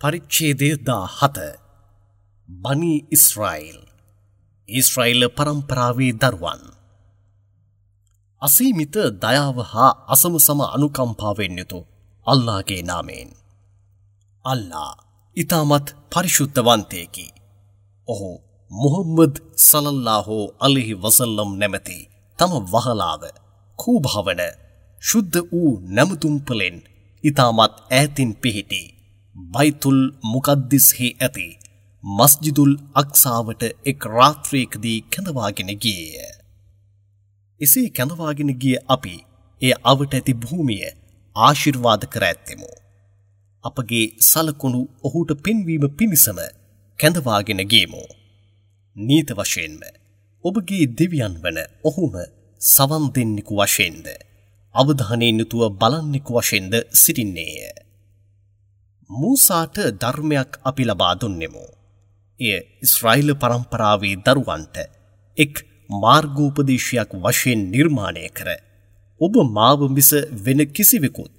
[0.00, 1.38] පරිච්ඡේදය දා හත
[2.48, 3.78] බනි ඉස්රයිල්.
[4.68, 6.60] ඊස්රයිල් පරම්පරාවේ දරුවන්.
[8.42, 11.80] අසීමිත දයාව හා අසම සම අනුකම්පාවෙන් යුතු
[12.26, 13.30] අල්ලාගේ නාමයෙන්.
[14.44, 14.92] අල්ලා
[15.36, 17.26] ඉතාමත් පරිශුද්ධවන්තයකි.
[18.08, 18.30] ඔහු
[18.70, 21.98] මුහම්මද් සලල්ලාහෝ අලිහි වසල්ලම් නැමැති
[22.38, 23.22] තම වහලාව
[23.78, 24.42] කූභාවන
[25.02, 26.76] ශුද්ධ වූ නැමතුම්පලෙන්
[27.24, 28.97] ඉතාමත් ඈතින් පිහිටි
[29.38, 31.48] බයිතුල් මුකද්දිස්හි ඇති
[32.04, 36.16] මස්ජිදුල් අක්සාවට එක් රාත්‍රයකදී කැඳවාගෙන ගියය.
[37.60, 39.14] එසේ කැඳවාගෙන ගිය අපි
[39.62, 40.84] එය අවට ඇති භූමිය
[41.36, 42.70] ආශිර්වාද කර ඇත්තෙමු.
[43.64, 46.38] අපගේ සලකුණු ඔහුට පෙන්වීම පිණිසම
[46.98, 48.02] කැඳවාගෙන ගේමු.
[48.96, 49.82] නීත වශයෙන්ම
[50.44, 52.14] ඔබගේ දෙවියන් වන ඔහුම
[52.60, 54.06] සවන් දෙන්නෙකු වශයෙන්ද
[54.74, 57.87] අවධානයෙන් යුතුව බලන්නෙකු වශයෙන්ද සිටින්නේය.
[59.10, 61.64] මූසාට ධර්මයක් අපි ලබා දුන්නෙමු.
[62.40, 64.76] එය ඉස්රායිල පරම්පරාවේ දරුවන්ට
[65.36, 65.54] එක්
[66.02, 68.48] මාර්ගෝපදේශයක් වශයෙන් නිර්මාණය කර
[69.20, 70.10] ඔබ මාව මිස
[70.44, 71.36] වෙන කිසිවෙකුත්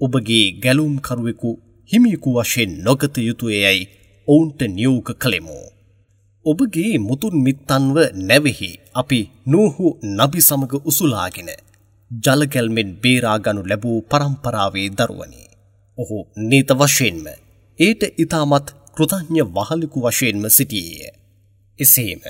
[0.00, 1.50] ඔබගේ ගැලුම්කරුවෙකු
[1.90, 3.88] හිමියකු වශයෙන් නොගත යුතුයයයි
[4.28, 5.58] ඔවුන්ට නියෝග කළෙමු.
[6.44, 11.50] ඔබගේ මුතුන් මිත්තන්ව නැවෙහි අපි නූහු නබි සමග උසුලාගෙන
[12.10, 15.47] ජලගැල්මෙන් බේරාගනු ලැබූ පරම්පරාවේ දරුවනි.
[15.98, 17.24] ඔහු නීත වශයෙන්ම
[17.78, 21.14] ඒට ඉතාමත් කෘතඥ වහලකු වශයෙන්ම සිටියේය.
[21.78, 22.22] එසේම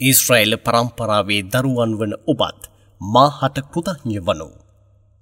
[0.00, 2.60] ඊස්ට්‍රයිල් පරම්පරාවේ දරුවන් වන ඔබත්
[3.00, 4.48] මාහට කෘතඥ වනු.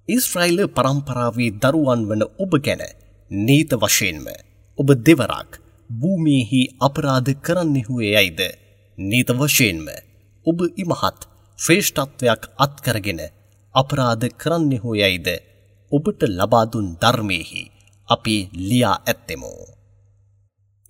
[0.09, 2.83] ඊස්ට්‍රයිල් පරම්පරාවේ දරුවන් වන ඔබ ගැන
[3.31, 4.27] නීත වශයෙන්ම
[4.79, 5.51] ඔබ දෙවරක්
[5.91, 8.41] භූමියෙහි අපරාධ කරන්නෙහුවේ යයිද
[8.99, 9.87] නීත වශයෙන්ම
[10.47, 11.21] ඔබ ඉමහත්
[11.59, 13.21] ශ්‍රේෂ්ඨත්වයක් අත්කරගෙන
[13.75, 15.29] අපරාධ කරන්නෙහු යයිද
[15.93, 17.63] ඔබට ලබාදුන් ධර්මයෙහි
[18.11, 19.53] අපි ලියා ඇත්තෙමු.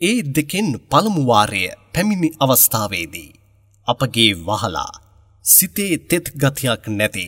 [0.00, 1.62] ඒ දෙකෙන් පළමුවාරය
[1.94, 3.30] පැමිණි අවස්ථාවේදී.
[3.88, 4.92] අපගේ වහලා
[5.44, 7.26] සිතේ තෙත් ගතියක් නැති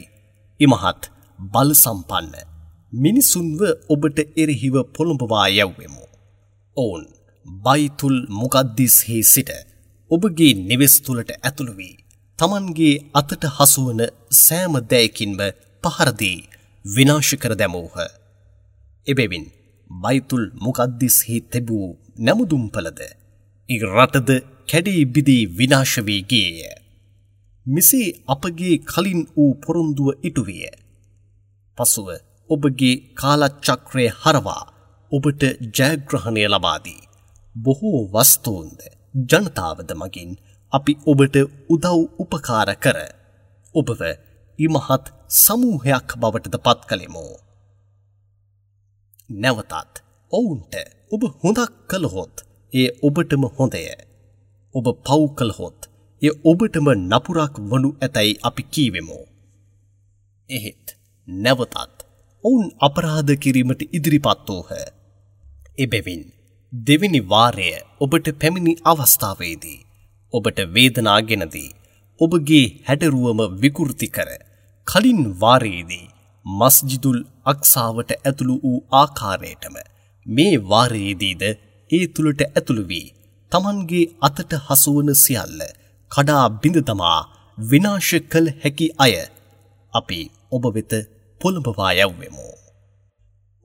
[0.60, 1.02] ඉමහත්
[1.38, 2.34] බල සම්පන්න
[2.94, 6.04] මිනිසුන්ව ඔබට එරෙහිව පොළඹවා යැව්වෙමු.
[6.76, 7.04] ඔවුන්
[7.46, 9.50] බයිතුල් මුකද්දිස්හි සිට
[10.10, 11.96] ඔබගේ නිවෙස් තුළට ඇතුළු වී
[12.38, 14.00] තමන්ගේ අතට හසුවන
[14.38, 15.40] සෑම දෑකින්ම
[15.84, 16.38] පහරදී
[16.84, 17.96] විනාශ කර දැමූහ.
[19.06, 19.46] එබැවින්
[20.00, 21.88] බයිතුල් මුකද්දිස්හි තැබූ
[22.18, 23.00] නැමුදුම්පලද
[23.68, 24.30] ඉ රටද
[24.68, 26.60] කැඩී බිදී විනාශ වී ගියය.
[27.66, 30.64] මෙසේ අපගේ කලින් වූ පොරොන්දුව ඉටුවිය.
[31.78, 32.08] පසුව
[32.50, 34.62] ඔබගේ කාලච්චක්‍රය හරවා
[35.12, 35.42] ඔබට
[35.76, 37.00] ජයග්‍රහණය ලබාදී.
[37.56, 38.80] බොහෝ වස්තූන්ද
[39.30, 40.30] ජනතාවද මගින්
[40.72, 41.36] අපි ඔබට
[41.68, 42.98] උදව් උපකාර කර
[43.74, 44.00] ඔබව
[44.58, 47.32] ඉමහත් සමූහයක් බවටද පත් කළෙමෝ.
[49.34, 50.74] නැවතත් ඔවුන්ට
[51.10, 52.36] ඔබ හොඳක් කළහොත්
[52.72, 53.84] ඒ ඔබටම හොඳය.
[54.74, 55.80] ඔබ පව් කළහොත්
[56.22, 59.24] එය ඔබටම නපුරක් වනු ඇතැයි අපි කීවෙමෝ.
[60.50, 60.86] එහෙත්
[61.28, 61.98] නැවතත්
[62.44, 64.70] ඔවුන් අපරාධ කිරීමට ඉදිරිපත් වූහ.
[65.78, 66.22] එබැවින්
[66.72, 67.68] දෙවිනි වාරය
[68.00, 69.80] ඔබට පැමිණි අවස්ථාවේදී
[70.34, 71.70] ඔබට වේදනාගෙනදී
[72.20, 74.30] ඔබගේ හැඩරුවම විකෘති කර
[74.86, 76.11] කලින් වාරයේදී
[76.46, 79.76] මස්ජිදුල් අක්සාවට ඇතුළු වූ ආකාරයටම
[80.26, 81.42] මේ වාරයේදීද
[81.90, 83.06] ඒ තුළට ඇතුළු වී
[83.52, 85.60] තමන්ගේ අතට හසුවන සියල්ල
[86.10, 87.20] කඩා බිඳ තමා
[87.58, 89.14] විනාශ කළ හැකි අය
[89.92, 90.20] අපි
[90.52, 90.92] ඔබ වෙත
[91.40, 92.48] පොළඹවා යව්වෙමු.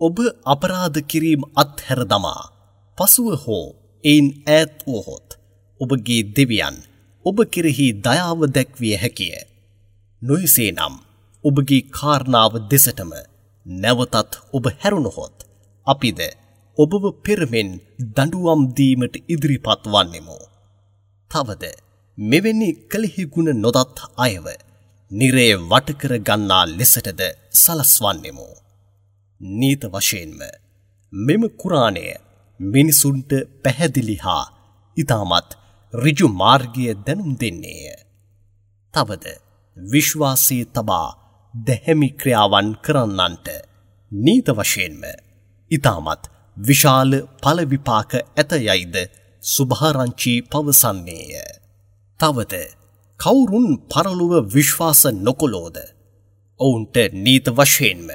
[0.01, 2.43] ඔබ අපරාධ කිරීම අත්හැර දමා
[2.97, 3.65] පසුව හෝ
[4.03, 5.27] එයින් ඈත් වුවහොත්
[5.81, 6.77] ඔබගේ දෙවියන්
[7.25, 9.35] ඔබ කෙරෙහි දයාව දැක්විය හැකිය.
[10.21, 10.95] නොයසේ නම්
[11.47, 13.11] ඔබගේ කාරණාව දෙසටම
[13.65, 15.37] නැවතත් ඔබ හැරුණොහොත්
[15.87, 16.19] අපිද
[16.77, 17.69] ඔබව පෙරමෙන්
[18.15, 20.37] දඬුවම් දීමට ඉදිරිපත් වන්නෙමු.
[21.31, 21.63] තවද
[22.17, 24.45] මෙවැනි කලෙහි ගුණ නොදත් අයව
[25.11, 27.21] නිරේ වටකර ගන්නා ලෙසටද
[27.53, 28.47] සලස්වන්නෙමු.
[29.41, 30.41] නීත වශයෙන්ම
[31.13, 32.07] මෙම කුරාණය
[32.59, 33.31] මිනිසුන්ට
[33.63, 34.43] පැහැදිලි හා
[34.97, 35.49] ඉතාමත්
[35.93, 37.95] රිජු මාර්ගය දැනුම් දෙන්නේය.
[38.93, 39.25] තවද
[39.77, 41.09] විශ්වාසී තබා
[41.53, 43.47] දැහැමි ක්‍රියාවන් කරන්නන්ට
[44.11, 45.03] නීත වශයෙන්ම
[45.71, 46.23] ඉතාමත්
[46.57, 47.11] විශාල
[47.41, 48.95] පලවිපාක ඇත යයිද
[49.43, 51.33] සුභාරංචී පවසන්නේය.
[52.19, 52.55] තවද
[53.19, 55.77] කවුරුන් පරලුව විශ්වාස නොකොලෝද.
[56.59, 58.09] ඔවුන්ට නීත වශයෙන්ම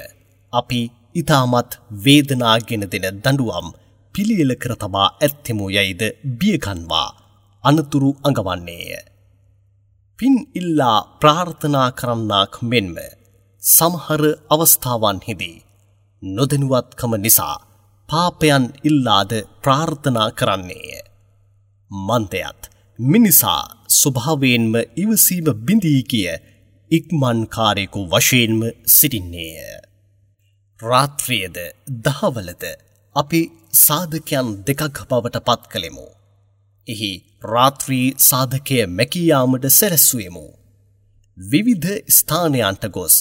[0.53, 0.81] අපි
[1.15, 1.71] ඉතාමත්
[2.03, 3.67] වේදනාගෙන දෙන දඩුවම්
[4.15, 6.01] පිළියල කර තබා ඇත්තෙමු යයිද
[6.39, 7.09] බියගන්වා
[7.63, 8.93] අනතුරු අඟවන්නේය.
[10.19, 12.95] පින් ඉල්ලා ප්‍රාර්ථනා කරන්නාක් මෙන්ම
[13.63, 15.63] සමහර අවස්ථාවන්හිදී
[16.23, 17.55] නොදැනුවත්කම නිසා
[18.09, 19.31] පාපයන් ඉල්ලාද
[19.63, 20.99] ප්‍රාර්ථනා කරන්නේය.
[21.91, 22.61] මන්දයත්
[22.99, 23.61] මිනිසා
[23.91, 26.27] ස්වභාවයෙන්ම ඉවසීම බිඳී කිය
[26.91, 29.81] ඉක්මන්කාරයෙකු වශයෙන්ම සිටින්නේය.
[30.79, 31.57] රාත්‍රියද
[32.05, 32.63] දහවලද
[33.15, 33.41] අපි
[33.79, 36.07] සාධකයන් දෙකක් බවට පත් කළෙමු.
[36.87, 37.13] එහි
[37.53, 40.47] රාත්‍රී සාධකය මැකියාමට සැරැස්වයමු.
[41.37, 43.15] විවිධ ස්ථානයන්ට ගොස්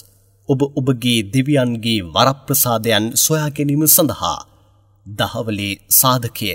[0.48, 4.38] ඔබ ඔබගේ දෙවියන්ගේ වරප්‍රසාදයන් සොයා ගැනීම සඳහා
[5.06, 6.48] දහවලේ සාධකය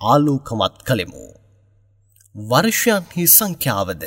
[0.00, 1.24] ආලෝකමත් කළෙමු.
[2.34, 4.04] වර්ෂයන්හි සංඛ්‍යාවද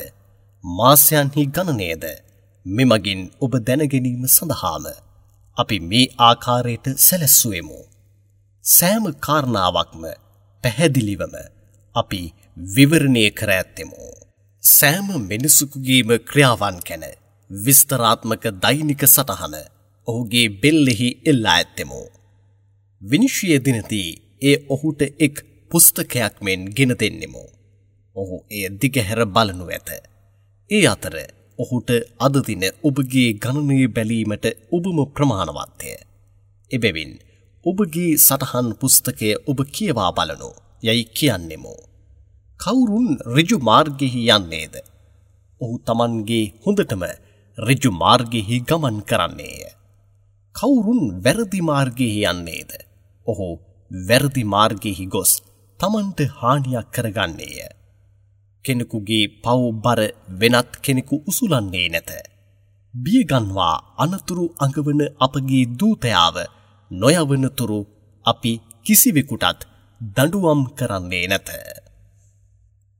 [0.64, 2.06] මාසයන්හි ගණනයද
[2.66, 4.86] මෙමගින් ඔබ දැනගැනීම සඳහාම
[5.58, 7.80] අපි මේ ආකාරයට සැලැස්සුවෙමු.
[8.66, 10.04] සෑම කාරණාවක්ම
[10.64, 11.36] පැහැදිලිවම
[11.96, 12.22] අපි
[12.74, 14.04] විවරණය කර ඇත්තෙමු.
[14.64, 17.06] සෑම මිනිසුකුගේම ක්‍රියාවන් කැන
[17.50, 19.56] විස්තරාත්මක දෛනික සටහන
[20.08, 22.02] ඔහුගේ බෙල්ලෙහි එල්ලා ඇත්තෙමු.
[23.02, 25.36] විනිශ්ය දිනතිී ඒ ඔහුට එක්
[25.72, 27.44] පුස්තකයක් මෙන් ගෙන දෙන්නෙමු.
[28.16, 29.90] ඔහු එය දිගහැර බලනු ඇත.
[30.70, 31.16] ඒ අතර
[31.60, 35.92] ඔහුට අදදින ඔබගේ ගණනය බැලීමට ඔබම ප්‍රමාණවත්ය.
[36.72, 37.14] එබැවින්
[37.66, 40.52] ඔබගේ සටහන් පුස්තකය ඔබ කියවා බලනු
[40.84, 41.74] යැයි කියන්නෙමු.
[42.60, 44.76] කවුරුන් රිජු මාර්ගෙහි යන්නේද.
[45.62, 47.04] ඔහු තමන්ගේ හොඳටම
[47.60, 49.64] රිජු මාර්ගෙහි ගමන් කරන්නේය.
[50.56, 52.72] කවුරුන් වැරදි මාර්ගෙහි යන්නේද.
[53.28, 53.48] ඔහු
[53.92, 55.32] වැරදි මාර්ගෙහි ගොස්
[55.80, 57.58] තමන්ට හානියක් කරගන්නේය.
[58.66, 60.02] කෙනෙකුගේ පව් බර
[60.40, 62.12] වෙනත් කෙනෙකු උසුලන්නේ නැත.
[62.94, 66.38] බියගන්වා අනතුරු අඟවන අපගේ දූතයාව
[66.92, 67.82] නොයවනතුරු
[68.26, 68.54] අපි
[68.86, 69.68] කිසිවෙකුටත්
[70.02, 71.50] දඩුවම් කරන්නේ නැත.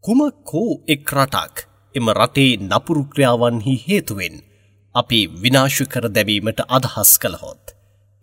[0.04, 1.56] කුමක්කෝ එක් රටක්
[1.96, 4.38] එම රටේ නපුරු ක්‍රියාවන්හි හේතුවෙන්
[4.96, 7.64] අපි විනාශ කර දැවීමට අදහස් කළහොත්.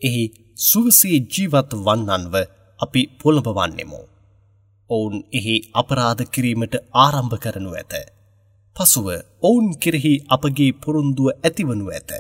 [0.02, 0.24] එහි
[0.62, 2.34] සුවසේ ජීවත් වන්නන්ව
[2.80, 4.00] අපි පොළඹවන්නෙමු.
[4.90, 7.94] ඔවුන් එහි අපරාධ කිරීමට ආරම්භ කරනු ඇත.
[8.76, 9.06] පසුව
[9.42, 12.10] ඔවුන් කෙරෙහි අපගේ පොරුන්දුව ඇතිවනු ඇත.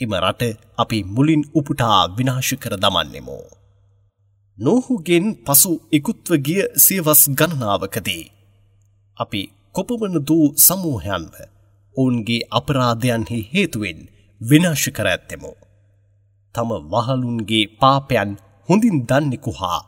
[0.00, 0.42] එම රට
[0.78, 3.38] අපි මුලින් උපුටා විනාශ කර දමන්නෙමු.
[4.58, 8.24] නෝහුගෙන් පසු ඉකුත්ව ගිය සියවස් ගණනාවකදී.
[9.16, 9.42] අපි
[9.74, 11.34] කොපමන දූ සමූහයන්ව
[11.96, 14.00] ඔවුන්ගේ අපරාධයන්හි හේතුවෙන්
[14.40, 15.52] විනාශ කර ඇත්තෙමු.
[16.54, 18.30] තම වහලුන්ගේ පාපයන්
[18.68, 19.80] හොඳින් දන්නෙකු හා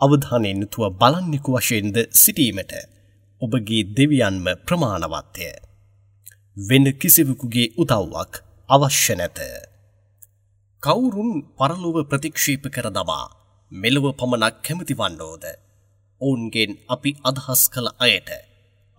[0.00, 2.72] අවධානයෙන් යුතුව බලන්නෙකු වශයෙන්ද සිටීමට
[3.42, 5.48] ඔබගේ දෙවියන්ම ප්‍රමාණවත්ය.
[6.56, 8.32] වෙන කිසිවෙකුගේ උදව්වක්
[8.68, 9.38] අවශ්‍ය නැත.
[10.82, 13.26] කවුරුන් පරලොව ප්‍රතික්ෂේප කර දමා
[13.72, 15.44] මෙලොව පමණක් කැමති වන්නෝද.
[16.20, 18.51] ඔවුන්ගෙන් අපි අදහස් කළ අයට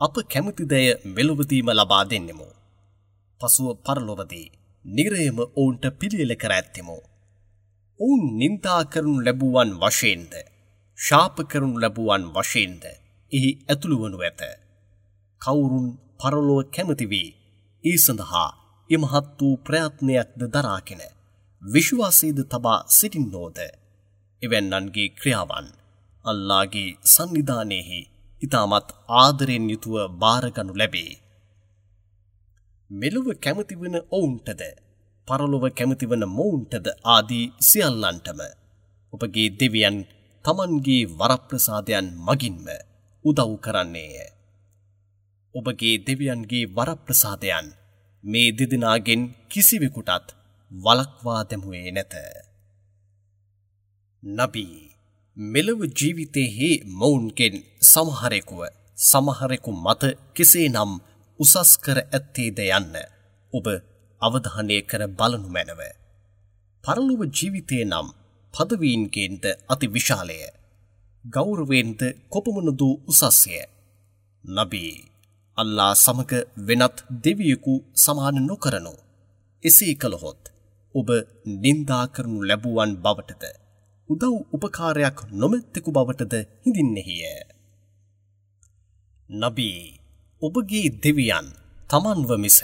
[0.04, 2.48] අප කැමතිදය මෙලොවදීම ලබා දෙන්නෙමු.
[3.42, 4.54] පසුව පරලොවදී
[4.86, 6.98] නිරයම ඔවුන්ට පිළියල කර ඇත්තෙමු.
[8.00, 10.34] ඔවුන් නින්දා කරනු ලැබුවන් වශයෙන්ද
[11.00, 12.84] ශාප කරනු ලැබුවන් වශයෙන්ද
[13.32, 14.42] එහි ඇතුළු වනු ඇත.
[15.42, 15.88] කවුරුන්
[16.20, 17.30] පරලොව කැමති වී
[17.84, 18.50] ඒ සඳහා
[18.90, 21.04] ඉමහත් වූ ප්‍රයත්නයක්ද දරාගෙන
[21.62, 23.60] විශ්වාසීද තබා සිටින්නෝද
[24.42, 25.68] එවැන්නන්ගේ ක්‍රියාවන්
[26.26, 28.02] අල්ලාගේ සංවිධානයෙහි
[28.44, 31.12] ඉතාමත් ආදරෙන් යුතුව භාරගනු ලැබේ.
[32.90, 34.62] මෙලොව කැමතිවන ඔවුන්ටද
[35.28, 38.40] පරලොව කැමතිවන මොවුන්ටද ආදී සියල්ලන්ටම
[39.14, 39.98] ඔබගේ දෙවියන්
[40.46, 42.66] තමන්ගේ වරප්‍රසාදයන් මගින්ම
[43.26, 44.16] උදව් කරන්නේය.
[45.56, 47.68] ඔබගේ දෙවියන්ගේ වරප්‍රසාදයන්
[48.24, 50.28] මේ දෙදෙනගෙන් කිසිවෙකුටත්
[50.72, 52.14] වලක්වා දැමුවේ නැත.
[54.24, 54.93] නබී
[55.38, 58.62] මෙලොව ජීවිතයෙහි මොවුන්ගෙන් සමහරෙකුව
[58.98, 60.02] සමහරෙකු මත
[60.36, 60.92] කෙසේ නම්
[61.40, 62.96] උසස් කර ඇත්තේද යන්න
[63.54, 63.66] ඔබ
[64.22, 65.82] අවධානය කර බලනු මැනව.
[66.84, 68.08] පරලොව ජීවිතය නම්
[68.54, 70.38] පදවීන්ගේන්ද අති විශාලය.
[71.26, 73.58] ගෞරවෙන්ද කොපමණදූ උසස්ය.
[74.46, 74.94] නබී
[75.58, 78.94] අල්ලා සමග වෙනත් දෙවියකු සමාන නොකරනු.
[79.64, 80.42] එසේ කළහොත්
[80.96, 81.10] ඔබ
[81.62, 83.63] නින්දා කරනු ලැබුවන් බවටද.
[84.10, 86.34] උදව් උපකාරයක් නොමැත්තෙකු බවටද
[86.64, 87.24] හිඳින්නෙහිය.
[89.30, 89.80] නබී
[90.42, 91.48] ඔබගේ දෙවියන්
[91.90, 92.60] තමන්ව මිස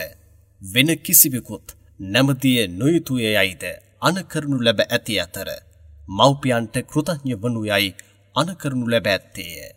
[0.61, 1.67] වෙන කිසිවෙකුත්
[2.13, 3.63] නැමතිය නොයුතුය යයිද
[4.01, 5.49] අනකරනු ලැබ ඇති අතර
[6.09, 7.89] මව්පියන්ට කෘතඥ වනු යයි
[8.35, 9.71] අනකරනු ලැබ ඇත්තේය.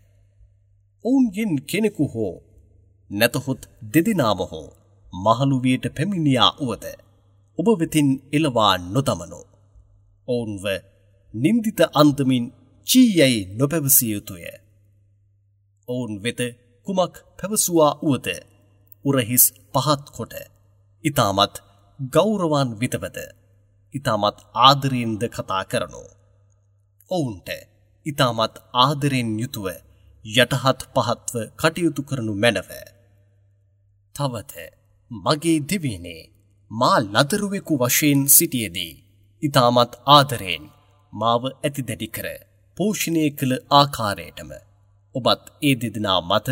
[1.05, 2.35] ඔවුන්ගෙන් කෙනෙකු හෝ
[3.11, 4.69] නැතහොත් දෙදිනාම හෝ
[5.13, 6.85] මහළුවියට පැමිණියා වුවද
[7.59, 9.47] ඔබ වෙතින් එළවා නොදමනෝ.
[10.29, 10.65] ඔවුන්ව
[11.35, 12.45] නින්දිත අන්දමින්
[12.87, 14.45] චීයයි නොපැවසිය යුතුය.
[15.89, 16.41] ඔවුන් වෙත
[16.87, 18.29] කුමක් පැවසුවා වුවද
[19.05, 20.35] උරහිස් පහත් කොට
[21.05, 21.55] ඉතාමත්
[22.13, 23.19] ගෞරවාන් විතවද
[23.95, 26.03] ඉතාමත් ආදරීන්ද කතා කරනු.
[27.11, 27.49] ඔවුන්ට
[28.07, 29.67] ඉතාමත් ආදරෙන් යුතුව
[30.25, 32.71] යටහත් පහත්ව කටයුතු කරනු මැනව.
[34.15, 34.53] තවත
[35.11, 36.31] මගේ දෙවියනේ
[36.71, 38.95] මා ලදරුවෙකු වශයෙන් සිටියදී.
[39.43, 40.65] ඉතාමත් ආදරයෙන්
[41.13, 42.27] මාව ඇති දැඩි කර
[42.77, 44.53] පෝෂණය කළ ආකාරයටම
[45.15, 46.49] ඔබත් ඒ දෙදෙනා මත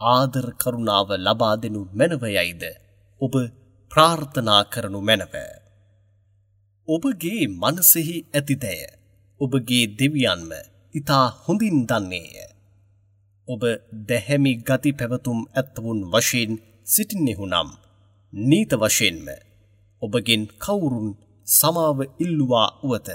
[0.00, 2.62] ආදර කරුණාව ලබා දෙනු මැනවයයිද
[3.20, 3.34] ඔබ
[3.90, 5.34] ප්‍රාර්ථනා කරනු මැනව.
[6.88, 8.82] ඔබගේ මනසෙහි ඇතිදැය
[9.40, 10.50] ඔබගේ දෙවියන්ම
[10.94, 12.30] ඉතා හොඳින් දන්නේය.
[13.48, 13.62] ඔබ
[14.08, 16.52] දැහැමි ගති පැවතුම් ඇත්තවුන් වශයෙන්
[16.84, 17.68] සිටින්නෙහු නම්
[18.32, 19.26] නීත වශයෙන්ම
[20.02, 21.10] ඔබගෙන් කවුරුන්
[21.46, 23.08] සමාව ඉල්ලුවා වුවත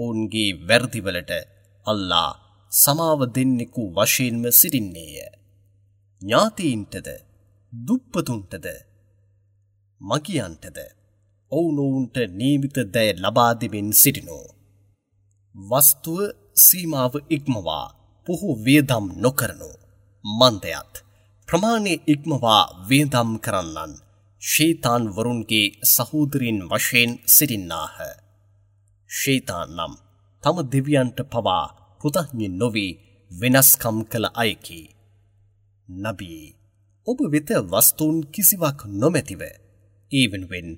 [0.00, 1.32] ඔවුන්ගේ වැරදිවලට
[1.86, 2.30] අල්ලා
[2.72, 5.16] සමාව දෙන්නෙකු වශයෙන්ම සිටින්නේය.
[6.22, 7.08] ඥාතීන්ටද
[7.72, 8.66] දුප්පතුන්ටද
[10.00, 10.78] මගියන්ටද
[11.52, 14.46] ඔවුනොවුන්ට නීමිත දැය ලබාදෙමින් සිටිනෝ.
[15.54, 16.18] වස්තුව
[16.56, 17.86] සීමාව ඉක්මවා
[18.26, 19.70] පුහු වියදම් නොකරනු.
[20.24, 20.94] මන්දයත්
[21.48, 23.92] ප්‍රමාණය ඉක්මවා වියදම් කරන්නන්
[24.42, 27.96] ශීතාන් වරුන්ගේ සහෝදරින් වශයෙන් සිටින්නාහ.
[29.10, 29.92] ශීතාන් නම්
[30.42, 31.66] තම දෙවියන්ට පවා
[32.00, 32.98] කෘතඥ නොවී
[33.30, 34.80] වෙනස්කම් කළ අයකි.
[35.88, 36.44] නබී
[37.06, 39.42] ඔබ වෙත වස්තුූන් කිසිවක් නොමැතිව
[40.12, 40.68] ඒ වෙනුවෙන්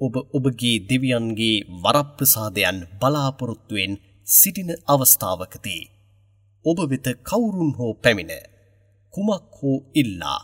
[0.00, 3.92] ඔබ ඔබගේ දෙවියන්ගේ වරප්‍රසාදයන් බලාපොරොත්තුවෙන්
[4.26, 5.82] සිටින අවස්ථාවකදී.
[6.64, 8.32] ඔබ වෙත කවුරුන් හෝ පැමිණ
[9.14, 10.40] කුමක් හෝ ඉල්ලා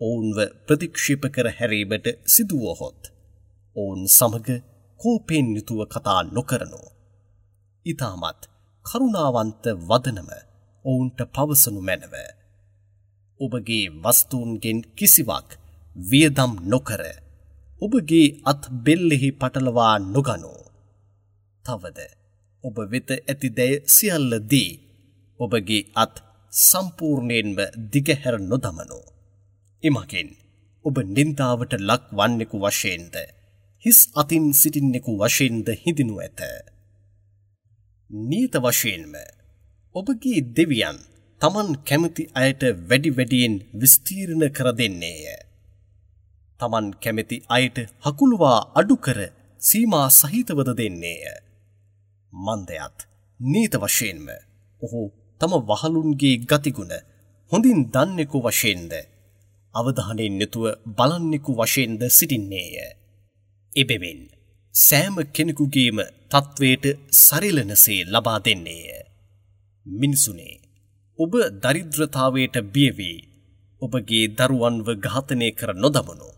[0.00, 3.00] ඔවුන්ව ප්‍රතික්ෂිප කර හැරීමට සිදුවහොත්.
[3.76, 4.48] ඔවුන් සමග
[5.00, 6.88] කෝපෙන් යුතුව කතා නොකරනෝ.
[7.86, 8.40] ඉතාමත්
[8.84, 10.30] කරුණාවන්ත වදනම
[10.84, 12.14] ඔවුන්ට පවසනු මැනව.
[13.40, 15.48] ඔබගේ වස්තුූන්ගෙන් කිසිවක්
[15.96, 17.02] වියදම් නොකර
[17.82, 20.60] ඔබගේ අත් බෙල්ලෙහි පටලවා නොගනෝ.
[21.64, 21.98] තවද
[22.64, 24.70] ඔබ වෙත ඇති දැය සියල්ල දී
[25.40, 26.14] ඔබගේ අත්
[26.52, 27.58] සම්පූර්ණයෙන්ම
[27.92, 29.04] දිගහැර නොදමනෝ.
[29.82, 30.28] එමකින්
[30.84, 33.16] ඔබ නින්දාවට ලක් වන්නෙකු වශයෙන්ද
[33.86, 36.40] හිස් අතින් සිටින්නෙකු වශයෙන්ද හිදිනු ඇත.
[38.10, 39.14] නීත වශයෙන්ම
[39.94, 40.98] ඔබගේ දෙවියන්
[41.40, 45.22] තමන් කැමති අයට වැඩි වැඩියෙන් විස්තීරණ කර දෙන්නේය.
[46.60, 49.18] තමන් කැමති අයට හකුළුවා අඩුකර
[49.60, 51.22] සීමා සහිතවද දෙන්නේය.
[52.32, 52.98] මන්දයත්
[53.40, 54.26] නීත වශයෙන්ම
[54.82, 55.00] ඔහු
[55.40, 56.94] තම වහලුන්ගේ ගතිගුණ
[57.52, 58.92] හොඳින් දන්නෙකු වශයෙන්ද
[59.74, 60.64] අවධානයෙන් නැතුව
[60.98, 63.05] බලන්නෙකු වශයෙන්ද සිටින්නේය.
[63.76, 64.20] එබෙවින්
[64.74, 65.98] සෑම කෙනෙකුගේම
[66.30, 66.84] තත්ත්වයට
[67.16, 68.86] සරිලනසේ ලබා දෙන්නේය.
[69.86, 70.54] මිනිසුනේ
[71.18, 73.18] ඔබ දරිද්‍රතාවයට බියවී
[73.82, 76.30] ඔබගේ දරුවන්ව ඝාතනය කර නොදමනු.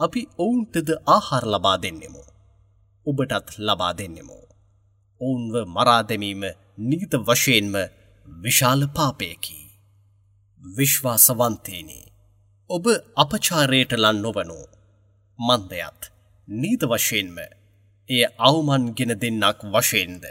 [0.00, 2.22] අපි ඔවුන්ටද ආහාර ලබා දෙන්නෙමු.
[3.06, 4.38] ඔබටත් ලබා දෙන්නෙමු.
[5.20, 6.42] ඔවුන්ව මරා දැමීම
[6.80, 7.74] නීත වශයෙන්ම
[8.28, 9.60] විශාල පාපයකි.
[10.62, 12.00] විශ්වාසවන්තේනි
[12.70, 12.84] ඔබ
[13.16, 14.58] අපචාරයට ලන් නොවනු
[15.38, 16.13] මන්දයත්
[16.48, 17.36] නීත වශයෙන්ම
[18.08, 20.24] එය අවමන්ගෙන දෙන්නක් වශයෙන්ද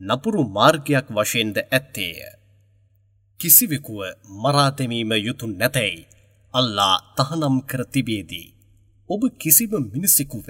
[0.00, 2.16] නපුරු මාර්ගයක් වශයෙන්ද ඇත්තේය.
[3.40, 4.00] කිසිවෙකුව
[4.42, 6.08] මරාතැමීම යුතු නැතැයි
[6.54, 8.54] අල්ලා තහනම් කර තිබේදී.
[9.08, 10.46] ඔබ කිසිම මිනිසෙකුව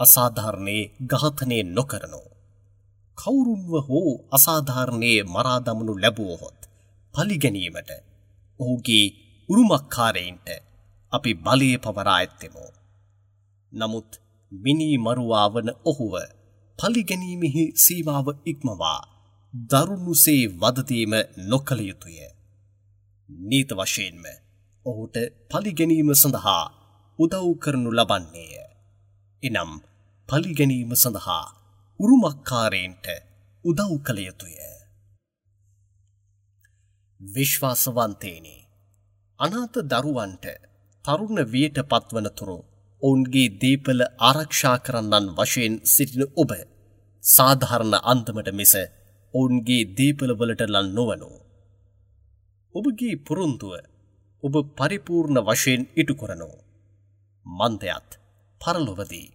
[0.00, 2.28] අසාධාරණයේ ඝාතනය නොකරනෝ.
[3.18, 6.60] කවුරුන්ව හෝ අසාධාරණයේ මරාදමනු ලැබුවහොත්
[7.14, 7.90] පලිගැනීමට
[8.60, 9.06] ඔහුගේ
[9.48, 10.48] උරුමක්කාරයින්ට
[11.12, 12.64] අපි බලය පවරා ඇත්තෙමු.
[13.72, 14.19] නමුත්
[14.52, 16.14] මිනී මරුවා වන ඔහුව
[16.78, 19.00] පලිගැනීමෙහි සීමාව ඉක්මවා
[19.54, 21.12] දරුණුසේ වදදීම
[21.48, 22.18] නොකළ යුතුය.
[23.28, 24.24] නීත වශයෙන්ම
[24.86, 25.16] ඔහුට
[25.50, 26.64] පලිගැනීම සඳහා
[27.18, 28.54] උදව් කරනු ලබන්නේය.
[29.42, 29.72] එනම්
[30.28, 31.44] පලිගැනීම සඳහා
[32.00, 33.06] උරුමක්කාරයෙන්ට
[33.64, 34.56] උදව් කළ යුතුය.
[37.20, 38.56] විශ්වාසවන්තේනි
[39.40, 40.46] අනාත දරුවන්ට
[41.04, 42.58] තරුණ වියට පත්වනතුරු
[43.02, 46.50] ඔවුන්ගේ දීපල ආරක්ෂා කරන්නන් වශයෙන් සිටින ඔබ
[47.24, 48.74] සාධාරණ අන්දමට මිස
[49.34, 51.30] ඔවුන්ගේ දීපලවලට ලන් නොවනු.
[52.74, 53.74] ඔබගේ පුරුන්දුව
[54.42, 56.56] ඔබ පරිපූර්ණ වශයෙන් ඉටු කරනෝ.
[57.46, 58.10] මන්දයත්
[58.60, 59.28] පරලොවදී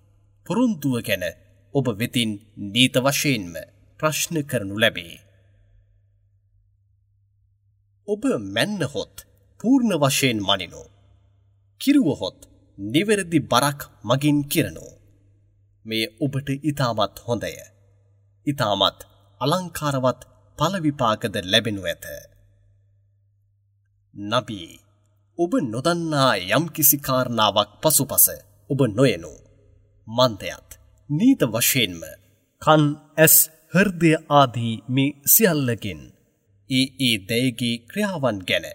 [0.45, 1.25] පුරුන්දුව ගැන
[1.73, 2.31] ඔබ වෙතින්
[2.73, 3.53] නීත වශයෙන්ම
[3.99, 5.15] ප්‍රශ්න කරනු ලැබේ.
[8.07, 8.23] ඔබ
[8.55, 9.15] මැන්නහොත්
[9.59, 10.87] පූර්ණ වශයෙන් මනිනෝ.
[11.81, 12.39] කිරුවහොත්
[12.77, 14.91] නිවැරදි බරක් මගින් කිරනෝ.
[15.85, 17.55] මේ ඔබට ඉතාමත් හොඳය.
[18.47, 18.99] ඉතාමත්
[19.41, 20.21] අලංකාරවත්
[20.57, 22.05] පලවිපාකද ලැබෙනු ඇත.
[24.13, 24.69] නබී
[25.37, 28.27] ඔබ නොදන්නා යම් කිසි කාරණාවක් පසුපස
[28.69, 29.33] ඔබ නොයනු.
[30.07, 30.69] මන්දයත්
[31.09, 32.01] නීත වශයෙන්ම
[32.61, 32.83] කන්
[33.17, 33.35] ඇස්
[33.73, 36.01] හර්දය ආදී මේ සියල්ලගෙන්
[36.69, 38.65] ඒ ඒ දයගේ ක්‍රියාවන් ගැන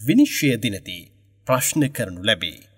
[0.00, 1.10] විනිශ්්‍යය දිනදී
[1.46, 2.71] ප්‍රශ්න කරනු ලැබේ.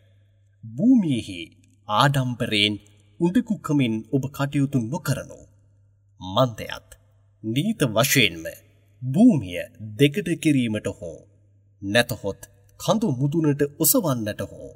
[0.65, 1.41] භූමියෙහි
[1.89, 2.75] ආඩම්බරයෙන්
[3.21, 5.39] උඩකුකමින් ඔබ කටයුතු නොකරනු.
[6.21, 6.89] මන්දයත්
[7.45, 8.45] නීත වශයෙන්ම
[9.03, 9.59] භූමිය
[9.99, 11.19] දෙකට කිරීමට හෝ
[11.83, 12.43] නැතහොත්
[12.81, 14.73] කඳු මුදුනට ඔසවන්නට හෝ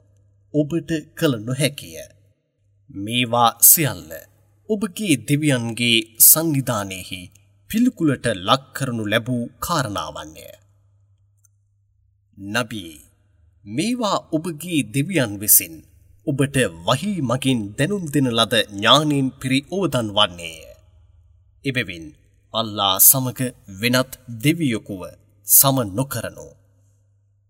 [0.54, 1.98] ඔබට කළ නොහැකිය.
[2.90, 4.12] මේවා සියල්ල
[4.68, 7.20] ඔබගේ දෙවියන්ගේ සංවිධානයෙහි
[7.70, 10.46] පිළිකුලට ලක් කරනු ලැබූ කාරණාවන්ය.
[12.38, 13.07] නබී
[13.64, 15.74] මේවා ඔබගේ දෙවියන් විසින්
[16.26, 20.58] ඔබට වහි මගින් දැනුම් දෙන ලද ඥානීන් පිරි ඕදන් වන්නේය.
[21.64, 22.06] එබැවින්
[22.54, 23.40] අල්ලා සමග
[23.80, 24.12] වෙනත්
[24.44, 25.02] දෙවියකුව
[25.46, 26.48] සම නොකරනු.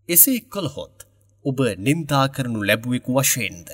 [0.09, 0.97] එසේ කළහොත්
[1.45, 3.69] ඔබ නින්දා කරනු ලැබුවෙකු වශයෙන්ද.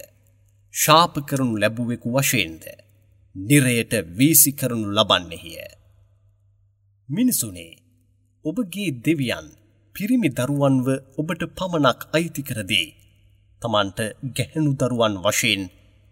[0.74, 2.64] ශාප කරනු ලැබුවෙකු වශයෙන්ද.
[3.36, 5.60] නිරයට වීසි කරනු ලබන්නෙහිය.
[7.08, 7.72] මිනිසුනේ
[8.44, 9.48] ඔබගේ දෙවියන්
[9.96, 12.86] පිරිමි දරුවන්ව ඔබට පමණක් අයිතිකරදී.
[13.62, 14.00] තමන්ට
[14.36, 15.62] ගැහැණු දරුවන් වශයෙන්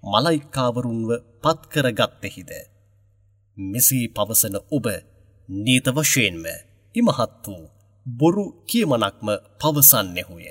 [0.02, 1.10] මලයිකාවරුන්ව
[1.42, 2.50] පත්කරගත්තෙහිද.
[3.56, 4.86] මෙසේ පවසන ඔබ
[5.48, 6.44] නීත වශයෙන්ම
[6.94, 7.64] ඉමහත් වූ
[8.06, 9.28] බොරු කියමනක්ම
[9.60, 10.46] පවසන්නෙහුය.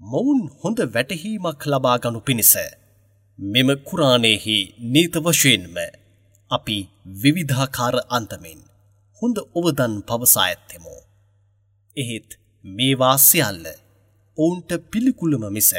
[0.00, 2.54] මොවුන් හොඳ වැටහීමක් ලබාගනු පිණිස
[3.38, 4.58] මෙම කුරාණයෙහි
[4.92, 5.76] නීත වශයෙන්ම
[6.50, 6.78] අපි
[7.22, 8.60] විවිධාකාර අන්තමෙන්
[9.22, 10.96] හොඳ ඔවදන් පවසා ඇත්තෙමු.
[11.96, 12.30] එහෙත්
[12.64, 13.64] මේවා සියල්ල
[14.38, 15.70] ඔවුන්ට පිළිකුලම මිස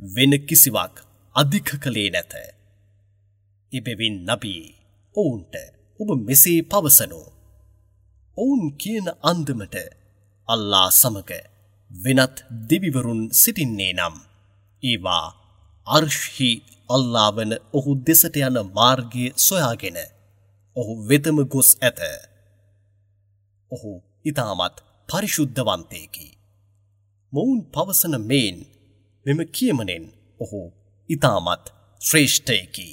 [0.00, 0.94] වෙන කිසිවක්
[1.34, 2.32] අධික කළේ නැත.
[3.72, 4.62] එබැවින් නබී
[5.14, 5.54] ඔවුන්ට
[6.00, 7.20] ඔබ මෙසේ පවසනු.
[8.36, 9.76] ඔවුන් කියන අන්දමට
[10.48, 11.30] අල්ලා සමග
[11.90, 12.36] වෙනත්
[12.68, 14.16] දෙවිවරුන් සිටින්නේ නම්
[14.82, 15.26] ඒවා
[15.86, 16.50] අර්ශ්හි
[16.90, 19.98] අල්ලා වන ඔහු දෙසට යන මාර්ගය සොයාගෙන
[20.76, 22.00] ඔහු වෙතම ගොස් ඇත.
[23.72, 23.90] ඔහු
[24.24, 24.76] ඉතාමත්
[25.08, 26.26] පරිශුද්ධවන්තයකි.
[27.32, 28.56] මොවුන් පවසන මේන්
[29.26, 30.04] මෙම කියමනෙන්
[30.40, 30.60] ඔහු
[31.10, 31.64] ඉතාමත්
[32.00, 32.88] ශ්‍රේෂ්ඨයකි.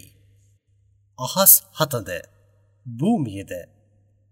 [1.19, 2.09] අහස් හතද
[2.85, 3.51] භූමියද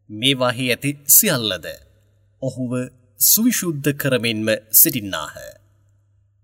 [0.09, 1.67] මේවාහි ඇති සියල්ලද
[2.41, 2.71] ඔහුව
[3.19, 5.35] සුවිශුද්ධ කරමින්ම සිටින්නාහ.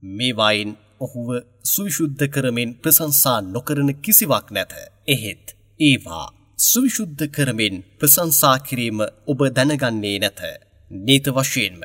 [0.04, 1.30] මේවායින් ඔහුව
[1.66, 4.74] සුවිශුද්ධ කරමින් ප්‍රසංසා නොකරන කිසිවක් නැත.
[5.08, 5.46] එහෙත්
[5.80, 6.28] ඒවා
[6.60, 10.69] සුවිශුද්ධ කරමින් ප්‍රසංසා කිරීම ඔබ දැනගන්නේ නැත.
[10.92, 11.82] නීත වශයෙන්ම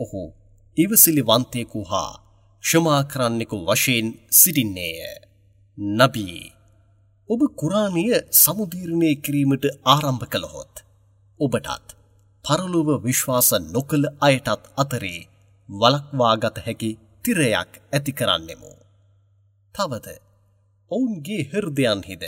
[0.00, 0.20] ඔහු
[0.76, 2.12] ඉවසිලි වන්තයෙකු හා
[2.64, 4.98] ක්ෂමා කරන්නෙකු වශයෙන් සිටින්නේය.
[5.78, 6.40] නබී
[7.28, 10.74] ඔබ කුරාණය සමුදීරණය කිරීමට ආරම්භ කළහොත්.
[11.40, 11.94] ඔබටත්
[12.44, 15.28] පරලොව විශ්වාස නොකළ අයටත් අතරේ
[15.68, 16.90] වලක්වාගත හැකි
[17.24, 18.72] තිරයක් ඇති කරන්නෙමු.
[19.74, 20.06] තවද
[20.90, 22.24] ඔවුන්ගේ හෘදයන්හිද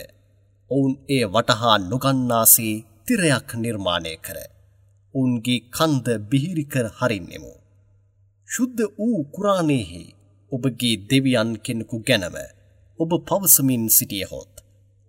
[0.71, 2.75] ඔවුන් ඒ වටහා නොගන්නාසේ
[3.07, 4.52] තිරයක් නිර්මාණය කර
[5.15, 7.53] උන්ගේ කන්ද බිහිරිකර හරින්නෙමු.
[8.49, 10.03] ශුද්ධ වූ කුරාණයෙහි
[10.53, 12.37] ඔබගේ දෙවියන් කෙනෙකු ගැනම
[12.99, 14.53] ඔබ පවසමින් සිටියහොත්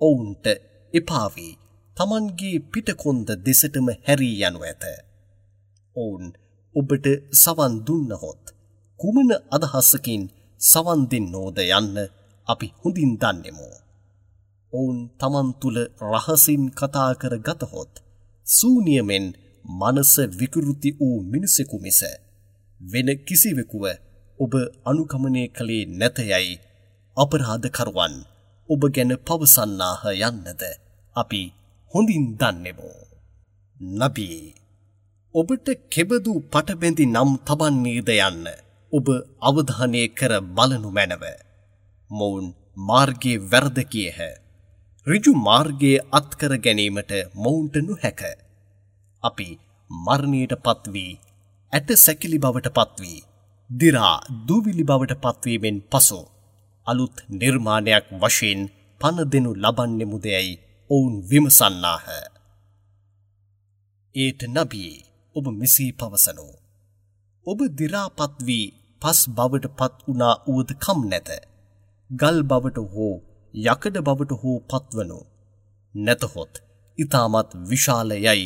[0.01, 0.45] ඔවුන්ට
[0.93, 1.53] එපාවී
[1.97, 4.83] තමන්ගේ පිටකොන්ද දෙසටම හැරී යනු ඇත.
[5.95, 6.25] ඔවුන්
[6.75, 8.43] ඔබට සවන් දුන්නහොත්
[8.99, 10.23] කුමන අදහස්සකින්
[10.61, 11.97] සවන් දෙන්නෝද යන්න
[12.47, 13.69] අපි හොඳින් දන්නෙමු.
[14.73, 17.93] ඔවුන් තමන් තුළ රහසින් කතා කර ගතහොත්
[18.45, 19.25] සූනියමෙන්
[19.65, 22.01] මනස විකෘති වූ මිනිසෙකු මිස
[22.81, 23.85] වෙන කිසිවෙකුව
[24.39, 24.53] ඔබ
[24.85, 26.59] අනුගමනය කළේ නැතයයි
[27.17, 28.15] අපරාධකරුවන්
[28.69, 30.61] ඔබ ගැන පවසන්නාහ යන්නද
[31.15, 31.41] අපි
[31.91, 32.89] හොඳින් දන්නෙමු.
[33.99, 34.55] නබී
[35.35, 38.45] ඔබට කෙබදු පටබැඳි නම් තබන්නේද යන්න
[38.93, 39.07] ඔබ
[39.41, 41.23] අවධානය කර බලනු මැනව.
[42.11, 42.47] මොවුන්
[42.87, 44.19] මාර්ගයේ වැරද කියහ.
[45.07, 48.21] රිජු මාර්ගයේ අත්කර ගැනීමට මොවුන්ට නොහැක.
[49.23, 49.49] අපි
[49.91, 51.11] මරණයට පත්වී
[51.73, 53.19] ඇට සැකිලි බවට පත්වී
[53.69, 54.15] දිරා
[54.47, 56.19] දූවිලි බවට පත්වීමෙන් පසු
[56.87, 58.61] අලුත් නිර්මාණයක් වශයෙන්
[59.01, 60.51] පණ දෙනු ලබන්නෙමුදයයි
[60.89, 62.05] ඔවුන් විමසන්නාහ.
[64.15, 64.93] ඒට නබී
[65.35, 66.47] ඔබ මෙසී පවසනු.
[67.45, 71.29] ඔබ දිරාපත් වී පස් බවට පත් වනා වුවද කම් නැත.
[72.09, 73.15] ගල් බවට හෝ
[73.53, 75.19] යකඩ බවට හෝ පත්වනු.
[75.95, 76.53] නැතහොත්
[76.97, 78.43] ඉතාමත් විශාල යයි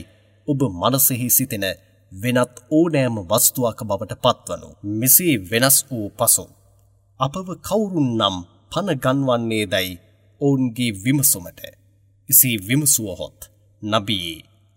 [0.48, 1.66] ඔබ මනසෙහි සිතෙන
[2.12, 4.70] වෙනත් ඕනෑම වස්තුවක බවට පත්වනු.
[4.94, 6.46] මෙසේ වෙනස් වූ පසු.
[7.20, 8.36] අපව කවුරුන් නම්
[8.72, 10.02] පණ ගන්වන්නේ දැයි
[10.42, 11.60] ඔවුන්ගේ විමසුමට.
[12.30, 13.40] එසේ විමසුවහොත්
[13.82, 14.32] නබී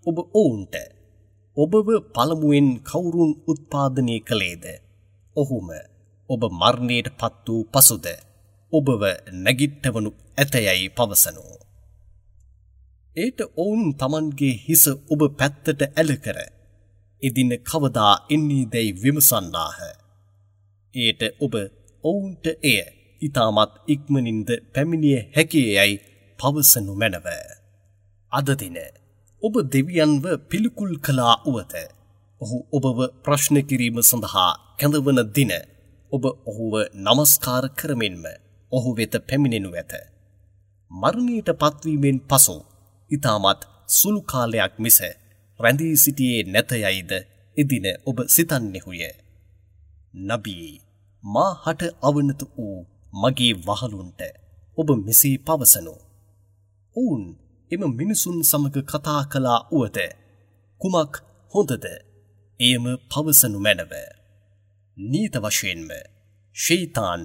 [0.06, 0.74] ඔබ ඔවුන්ට
[1.56, 4.64] ඔබව පළමුුවෙන් කවුරුන් උත්පාදනය කළේද.
[5.36, 5.68] ඔහුම
[6.30, 8.06] ඔබ මර්ණයට පත් වූ පසුද
[8.72, 9.02] ඔබව
[9.34, 11.54] නැගිට්ටවනු ඇතයයි පවසනෝ.
[13.16, 16.38] ඒට ඔවුන් තමන්ගේ හිස ඔබ පැත්තට ඇලකර
[17.22, 19.78] එදින කවදා එන්නේ දැයි විමසන්නාහ.
[20.94, 21.54] ඒට ඔබ
[22.04, 22.78] ඔවුන්ට එය
[23.22, 25.94] ඉතාමත් ඉක්මනින්ද පැමිණිය හැකියයයි
[26.38, 27.26] පවසනු මැනව.
[28.32, 28.78] අදදින
[29.42, 31.74] ඔබ දෙවියන්ව පිළිකුල් කලා වුවත
[32.40, 35.52] ඔහු ඔබව ප්‍රශ්න කිරීම සඳහා කැඳවන දින
[36.12, 38.24] ඔබ ඔහුව නමස්කාර කරමින්ම
[38.72, 39.92] ඔහු වෙත පැමිණෙනු ඇත.
[40.90, 42.56] මරණීට පත්වීමෙන් පසු
[43.10, 44.98] ඉතාමත් සුළු කාලයක් මිස
[45.60, 47.12] රැඳී සිටියේ නැතයයිද
[47.56, 49.02] එදින ඔබ සිතන්නෙහුය.
[50.20, 50.70] නබී
[51.24, 52.76] මා හට අවනත වූ
[53.12, 54.20] මගේ වහලුන්ට
[54.78, 55.94] ඔබ මෙසේ පවසනු.
[56.96, 57.24] ඔවුන්
[57.70, 59.98] එම මිනිසුන් සමග කතා කලා වුවද
[60.80, 61.14] කුමක්
[61.52, 61.84] හොඳද
[62.60, 63.92] එයම පවසනු මැනව.
[64.96, 65.90] නීත වශයෙන්ම
[66.56, 67.22] ශෛතාන්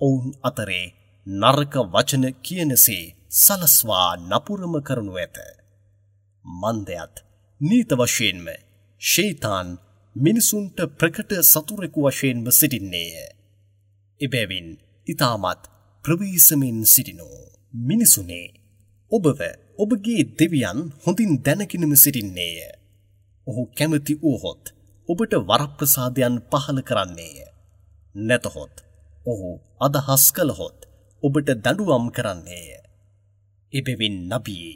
[0.00, 0.86] ඔවුන් අතරේ
[1.26, 5.36] නරක වචන කියනසේ සලස්වා නපුරම කරනු ඇත.
[6.44, 7.14] මන්දයත්
[7.60, 8.46] නීත වශයෙන්ම
[9.02, 9.68] ශෛතාන්
[10.16, 13.12] මිනිසුන්ට ප්‍රකට සතුරෙකු වශයෙන්ම සිටින්නේය.
[14.20, 14.68] එබැවින්
[15.06, 15.62] ඉතාමත්
[16.04, 17.38] ප්‍රවීසමින් සිටිනෝ.
[17.82, 18.46] මිනිසුනේ
[19.12, 19.40] ඔබව
[19.78, 22.56] ඔබගේ දෙවියන් හොඳින් දැනකිනම සිටින්නේය.
[23.46, 24.64] ඔහු කැමති වූහොත්
[25.08, 27.36] ඔබට වරප්‍රසාදයන් පහල කරන්නේය.
[28.14, 28.76] නැතහොත්
[29.26, 29.48] ඔහු
[29.80, 30.78] අදහස් කළහොත්
[31.22, 32.77] ඔබට දඩුවම් කරන්නේය.
[33.72, 34.70] එබෙවින් නබී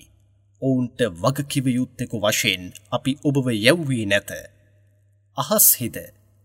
[0.63, 4.31] ඔවුන්ට වගකිවයුත්තෙකු වශයෙන් අපි ඔබව යැව්වී නැත.
[5.37, 5.97] අහස්හිද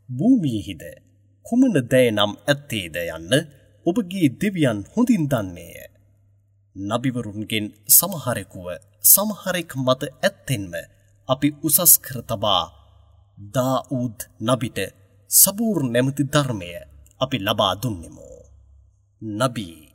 [0.09, 0.83] භූමියහිද
[1.45, 3.33] කුමන දෑ නම් ඇත්තේද යන්න
[3.85, 5.75] ඔබගේ දෙවියන් හොඳින් දන්නේය.
[6.75, 8.67] නබිවරුන්ගෙන් සමහරෙකුව
[9.05, 10.73] සමහරෙක් මත ඇත්තෙන්ම
[11.29, 12.63] අපි උසස් කර තබා
[13.37, 14.79] දාඌද් නබිට
[15.31, 16.71] සබූර් නැමති ධර්මය
[17.21, 18.27] අපි ලබා දුන්නෙමු.
[19.21, 19.86] නබී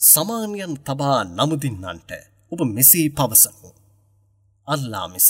[0.00, 2.10] සමානයන් තබා නමුදින්නන්ට
[2.52, 3.70] ඔබ මෙසේ පවසමු.
[4.68, 5.28] අල්ලා මිස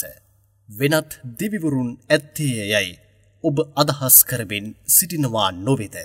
[0.69, 2.93] වෙනත් දෙවිවරුන් ඇත්තේ යැයි
[3.43, 5.95] ඔබ අදහස් කරබෙන් සිටිනවා නොවෙද.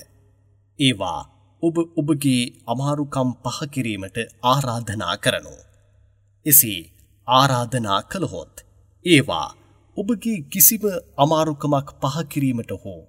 [0.78, 1.20] ඒවා
[1.62, 5.54] ඔබ ඔබගේ අමාරුකම් පහකිරීමට ආරාධනා කරනු.
[6.46, 6.80] එසේ
[7.28, 8.56] ආරාධනා කළහොත්
[9.04, 9.48] ඒවා
[9.96, 10.84] ඔබගේ කිසිම
[11.16, 13.02] අමාරුකමක් පහකිරීමට හෝ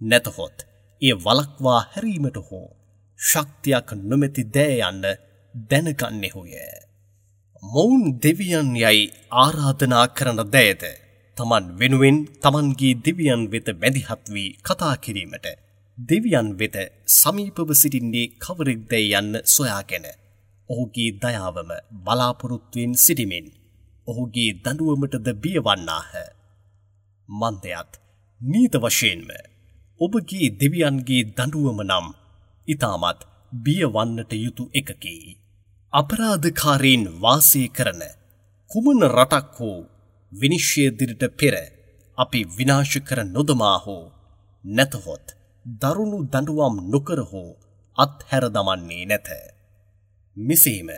[0.00, 0.58] නැතහොත්
[1.02, 2.68] ඒ වලක්වා හැරීමට හෝ
[3.20, 5.04] ශක්තියක් නොමැති දෑයන්න
[5.70, 6.52] දැනගන්නෙහුය.
[7.62, 9.00] මොවුන් දෙවියන් යයි
[9.36, 10.82] ආරාධනා කරන දෑද
[11.36, 15.46] තමන් වෙනුවෙන් තමන්ගේ දෙවියන් වෙත මැදිහත් වී කතා කිරීමට
[15.98, 16.76] දෙවියන් වෙත
[17.12, 20.06] සමීපව සිටින්නේ කවරෙක්දැයි යන්න සොයාගෙන
[20.70, 21.70] ඔහුගේ දයාවම
[22.04, 23.46] බලාපොරොත්තුවෙන් සිටිමින්
[24.08, 26.10] ඔහුගේ දඩුවමටද බියවන්නාහ.
[27.28, 27.92] මන්දයත්
[28.40, 29.28] නීත වශයෙන්ම
[30.00, 32.08] ඔබගේ දෙවියන්ගේ දඩුවම නම්
[32.68, 33.20] ඉතාමත්
[33.56, 35.16] බියවන්නට යුතු එකකි.
[35.92, 38.02] අපරාධකාරයෙන් වාසය කරන
[38.70, 39.78] කුමන රටක් හෝ
[40.32, 41.54] විනිශ්්‍යදිරට පෙර
[42.18, 44.04] අපි විනාශ කර නොදමා හෝ
[44.64, 45.26] නැතහොත්
[45.80, 47.50] දරුණු දඩුවම් නොකර හෝ
[47.98, 49.28] අත්හැර දමන්නේ නැත.
[50.36, 50.90] මෙසේම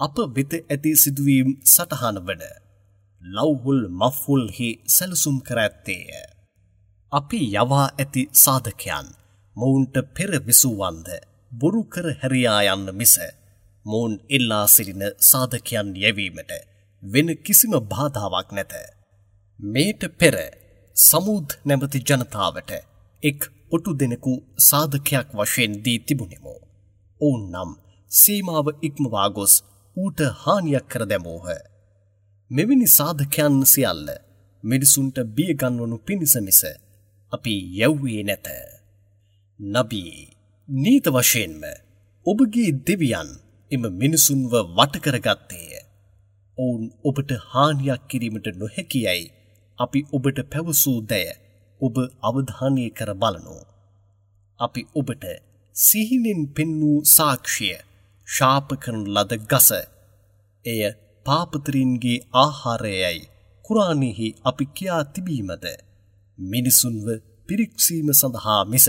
[0.00, 2.42] අප වෙත ඇති සිදුවීම් සටහන වන
[3.22, 6.06] ලව්හුල් මෆ්හුල්හි සැලසුම් කර ඇත්තේය.
[7.12, 9.08] අපි යවා ඇති සාධකයන්
[9.56, 11.08] මොවුන්ට පෙර විසූවන්ද
[11.52, 13.14] බොරු කර හැරයා යන්න මිස
[13.86, 16.52] මොවුන් එල්ලා සිටින සාධකයන් යැවීමට
[17.02, 18.72] වෙන කිසිම බාධාවක් නැත.
[19.60, 20.36] මේට පෙර
[20.96, 22.70] සමුද් නැමති ජනතාවට
[23.22, 26.54] එක් ඔටු දෙනෙකු සාධකයක් වශයෙන් දී තිබුණෙමු.
[27.20, 27.70] ඔවුන් නම්
[28.10, 29.54] සීමාව ඉක්මවා ගොස්
[29.96, 31.46] ඌට හානියක් කර දැමූහ.
[32.50, 34.08] මෙවැනි සාධකයන් සියල්ල
[34.64, 36.62] මිනිසුන්ට බියගන්වනු පිණිස මිස
[37.32, 38.46] අපි යැව්වේ නැත.
[39.60, 40.28] නබී.
[40.68, 41.62] නීත වශයෙන්ම
[42.26, 43.30] ඔබගේ දෙවියන්
[43.70, 45.70] එම මිනිසුන්ව වටකරගත්තේය.
[46.58, 49.22] ඔවුන් ඔබට හානියක් කිරීමට නොහැකියයි.
[49.78, 51.28] අපි ඔබට පැවසූ දැය
[51.80, 53.56] ඔබ අවධානය කර බලනු.
[54.60, 55.24] අපි ඔබට
[55.76, 57.76] සිහිනෙන් පෙන්නූ සාක්ෂිය
[58.28, 59.70] ශාප කරන ලද ගස.
[60.64, 60.82] එය
[61.26, 63.28] පාපතරින්ගේ ආහාරයයි.
[63.64, 65.64] කුරාණයෙහි අපි කියා තිබීමද?
[66.38, 67.06] මිනිසුන්ව
[67.48, 68.86] පිරික්සීම සඳහා මිස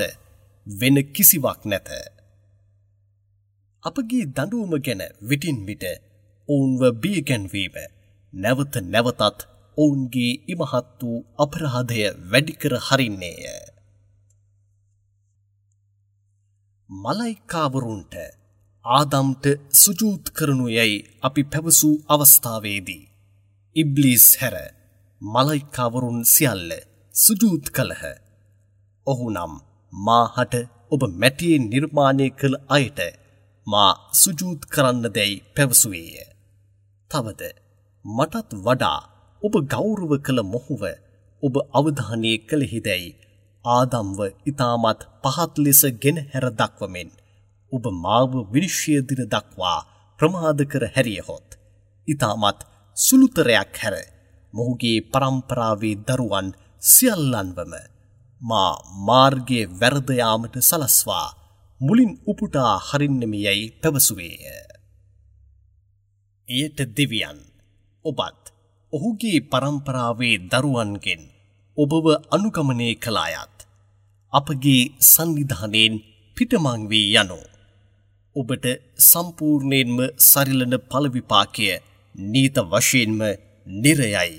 [0.67, 1.89] වෙන කිසිවක් නැත.
[3.84, 5.84] අපගේ දඬුවම ගැන විටින් විට
[6.49, 7.76] ඔවුන්ව බියගැන්වීම
[8.34, 9.39] නැවත නැවතත්
[9.78, 13.43] ඔවුන්ගේ ඉමහත් වූ අපරාධය වැඩිකර හරින්නේය.
[16.89, 18.13] මලයිකාවරුන්ට
[18.86, 23.04] ආදම්ට සුජූත් කරනු යැයි අපි පැවසූ අවස්ථාවේදී.
[23.76, 24.56] ඉබ්ලිස් හැර
[25.21, 26.71] මලයිකාවරුන් සියල්ල
[27.15, 28.04] සුජූත් කළහ.
[29.08, 29.54] ඔහු නම්
[29.93, 30.53] මාහට
[30.91, 32.99] ඔබ මැටියෙන් නිර්මාණය කළ අයට
[33.67, 36.25] මා සුජූත් කරන්න දැයි පැවසුවේය.
[37.12, 37.41] තවද
[38.06, 38.99] මටත් වඩා
[39.41, 40.84] ඔබ ගෞරව කළ මොහුව
[41.43, 43.17] ඔබ අවධානය කළෙහිදැයි
[43.65, 47.10] ආදම්ව ඉතාමත් පහත් ලෙස ගෙන හැර දක්වමෙන්
[47.71, 49.79] ඔබ මාව විනිශ්්‍යදින දක්වා
[50.19, 51.47] ප්‍රමාද කර හැරියහොත්.
[52.08, 52.60] ඉතාමත්
[52.97, 53.95] සුළුතරයක් හැර
[54.53, 56.47] මොහුගේ පරම්පරාවේ දරුවන්
[56.82, 57.73] සියල්ලන්වම
[58.43, 58.71] මා
[59.08, 61.27] මාර්ගයේ වැරදයාමට සලස්වා
[61.82, 64.38] මුලින් උපුටා හරින්නම යැයි පැවසුවේය.
[66.49, 67.39] එයට දෙවියන්
[68.06, 68.43] ඔබත්
[68.93, 71.23] ඔහුගේ පරම්පරාවේ දරුවන්ගෙන්
[71.77, 73.56] ඔබව අනුගමනය කලායත්
[74.34, 75.95] අපගේ සංවිධානයෙන්
[76.38, 77.45] පිටමංවී යනෝ.
[78.36, 78.65] ඔබට
[79.01, 81.67] සම්පූර්ණයෙන්ම සරිලන පලවිපාකය
[82.15, 83.21] නීත වශයෙන්ම
[83.67, 84.32] නිරයයි.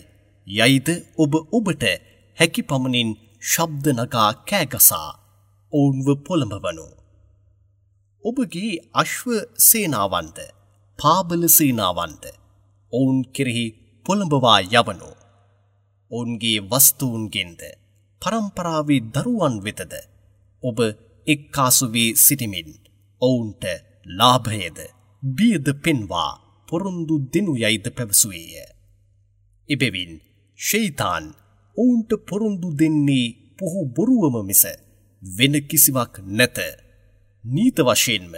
[0.47, 0.89] යයිද
[1.19, 1.85] ඔබ ඔබට
[2.39, 3.11] හැකි පමණින්
[3.45, 5.09] ශබ්ද නගා කෑගසා
[5.73, 6.87] ඔවුන්ව පොළඹවනු.
[8.25, 9.27] ඔබගේ අශ්ව
[9.61, 10.39] සේනාවන්ද
[10.99, 12.25] පාබල සේනාවන්ද
[12.93, 13.67] ඔවුන් කෙරෙහි
[14.07, 15.11] පොළඹවා යවනු.
[16.11, 17.63] ඔවුන්ගේ වස්තුූන්ගෙන්ද
[18.23, 19.95] පරම්පරාවේ දරුවන් වෙතද
[20.63, 20.79] ඔබ
[21.27, 22.71] එක්කාසුවී සිටිමින්
[23.23, 23.65] ඔවුන්ට
[24.07, 24.79] ලාභයද
[25.23, 26.33] බියද පෙන්වා
[26.69, 28.69] පොරොන්දු දෙනු යයිද පැවසුවේය.
[29.69, 30.13] එබෙවින්
[30.59, 31.27] ශෛතාන්
[31.77, 34.65] ඔවුන්ට පොරොන්දු දෙන්නේ පුහු බොරුවම මිස
[35.23, 36.59] වෙන කිසිවක් නැත.
[37.45, 38.35] නීත වශයෙන්ම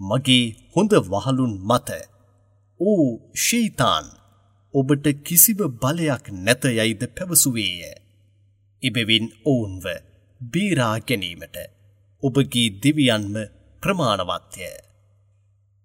[0.00, 1.88] මගේ හොඳ වහලුන් මත
[2.80, 3.04] ඕ
[3.38, 4.06] ශීතාන්
[4.74, 7.80] ඔබට කිසිව බලයක් නැත යයිද පැවසුවේය.
[8.82, 9.84] එබෙවින් ඔවුන්ව
[10.40, 11.56] බේරා ගැනීමට
[12.22, 13.34] ඔබගේ දෙවියන්ම
[13.82, 14.68] ප්‍රමාණවත්ය.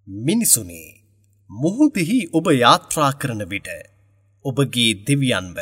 [0.08, 0.98] මිනිසුනේ
[1.50, 3.70] මුහුදෙහි ඔබ යාත්‍රා කරන විට
[4.46, 5.58] ඔබගේ දෙවියන්ව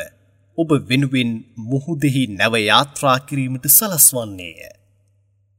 [0.58, 1.30] ඔබ වෙනුවෙන්
[1.64, 4.60] මුහුදෙහි නැව යාත්‍රා කිරීමට සලස්වන්නේය.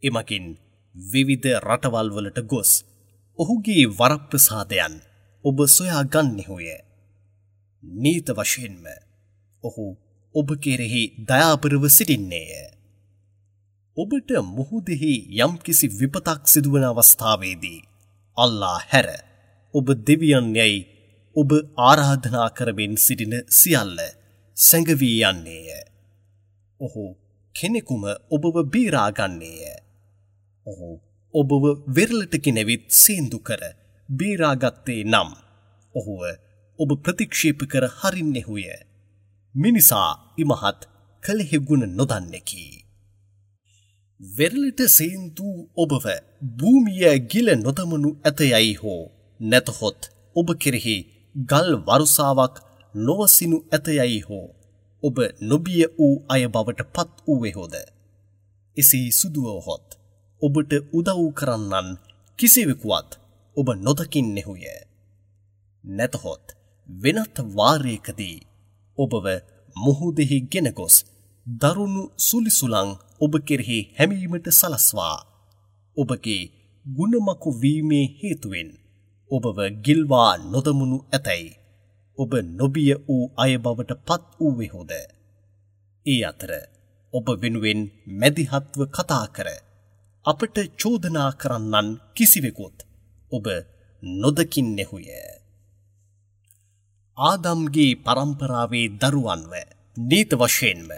[0.03, 0.45] එමකින්
[0.95, 2.71] විවිධ රටවල්වලට ගොස්
[3.39, 4.95] ඔහුගේ වරප්‍රසාදයන්
[5.45, 6.67] ඔබ සොයා ගන්නෙහුය.
[7.83, 8.85] නීත වශයෙන්ම
[9.63, 9.85] ඔහු
[10.35, 12.51] ඔබ කෙරෙහි දයාපරව සිටින්නේය.
[13.97, 17.79] ඔබට මුහුදෙහි යම්කිසි විපතක් සිදුවන අවස්ථාවේදී
[18.37, 19.07] අල්ලා හැර
[19.73, 20.87] ඔබ දෙවියන් යැයි
[21.35, 21.49] ඔබ
[21.81, 23.99] ආරාධනා කරමින් සිටින සියල්ල
[24.57, 25.67] සැඟවී යන්නේය.
[26.79, 27.03] ඔහු
[27.55, 29.75] කෙනෙකුම ඔබව බීරාගන්නේය.
[30.67, 30.89] ඔහු
[31.33, 31.63] ඔබව
[31.95, 33.61] වෙරලටගෙනැවිත් සේන්දු කර
[34.09, 35.29] බීරාගත්තේ නම්
[35.95, 36.21] ඔහුව
[36.79, 38.65] ඔබ ප්‍රතික්ෂේප කර හරින්නෙහුය.
[39.55, 40.81] මිනිසා ඉමහත්
[41.23, 42.65] කළෙහෙගුණ නොදන්නෙකි.
[44.19, 46.05] වෙරලට සේන්තු ඔබව
[46.57, 49.01] භූමිය ගිල නොදමනු ඇතයයි හෝ
[49.39, 50.01] නැතහොත්
[50.35, 50.97] ඔබ කෙරෙහි
[51.35, 52.55] ගල් වරුසාවක්
[52.97, 54.47] නොවසිනු ඇතයයි හෝ
[55.03, 57.75] ඔබ නොබිය වූ අය බවට පත් වූවෙහෝද.
[58.77, 59.87] එසේ සුදුවහොත්
[60.41, 61.89] ඔබට උදව් කරන්නන්
[62.39, 63.09] කිසිවෙකුවත්
[63.57, 64.63] ඔබ නොදකින්නෙහුය.
[65.83, 66.45] නැතහොත්
[66.89, 68.37] වෙනත් වාරයකදී
[68.97, 69.25] ඔබව
[69.75, 70.95] මුහුදෙහි ගෙනගොස්
[71.45, 72.89] දරුණු සුලිසුලං
[73.21, 75.17] ඔබ කෙරෙහි හැමීමට සලස්වා
[75.97, 76.43] ඔබගේ
[76.85, 78.69] ගුණමකු වීමේ හේතුවෙන්
[79.31, 81.49] ඔබව ගිල්වා නොදමුණු ඇතැයි
[82.17, 84.91] ඔබ නොබිය වූ අය බවට පත් වූවෙහොද.
[86.05, 86.51] ඒ අතර
[87.13, 87.81] ඔබ වෙනුවෙන්
[88.19, 89.49] මැදිහත්ව කතා කර
[90.25, 92.77] අපට චෝදනා කරන්නන් කිසිවෙකුත්
[93.31, 93.45] ඔබ
[94.03, 95.07] නොදකින්නෙහුය.
[97.17, 99.53] ආදම්ගේ පරම්පරාවේ දරුවන්ව
[99.97, 100.89] නීත වශයෙන්ම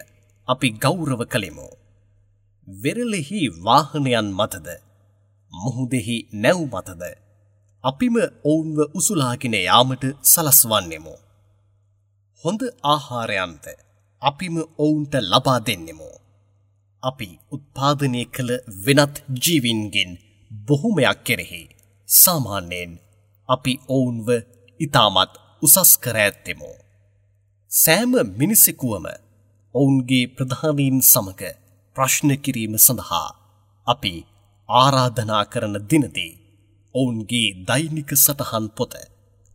[0.47, 1.69] අපි ගෞරව කළෙමු.
[2.67, 4.67] වෙරලෙහි වාහනයන් මතද
[5.53, 7.03] මුහුදෙහි නැව් මතද
[7.83, 11.13] අපිම ඔවුන්ව උසුලාගෙන යාමට සලස්වන්නෙමු.
[12.43, 13.65] හොඳ ආහාරයන්ත
[14.21, 16.09] අපිම ඔවුන්ට ලබා දෙන්නෙමු.
[17.03, 18.51] අපි උත්පාදනය කළ
[18.85, 20.11] වෙනත් ජීවින්ගෙන්
[20.51, 21.63] බොහොමයක් කෙරෙහි
[22.09, 22.91] සාමාන්‍යයෙන්
[23.49, 24.27] අපි ඔවුන්ව
[24.79, 26.71] ඉතාමත් උසස් කර ඇත්තෙමු.
[27.71, 29.05] සෑම මිනිසෙකුවම
[29.75, 31.41] ඔවුන්ගේ ප්‍රධානීන් සමග
[31.95, 33.27] ප්‍රශ්න කිරීම සඳහා
[33.87, 34.13] අපි
[34.69, 36.38] ආරාධනා කරන දිනදී
[36.95, 38.93] ඔවුන්ගේ දෛනික සටහන් පොත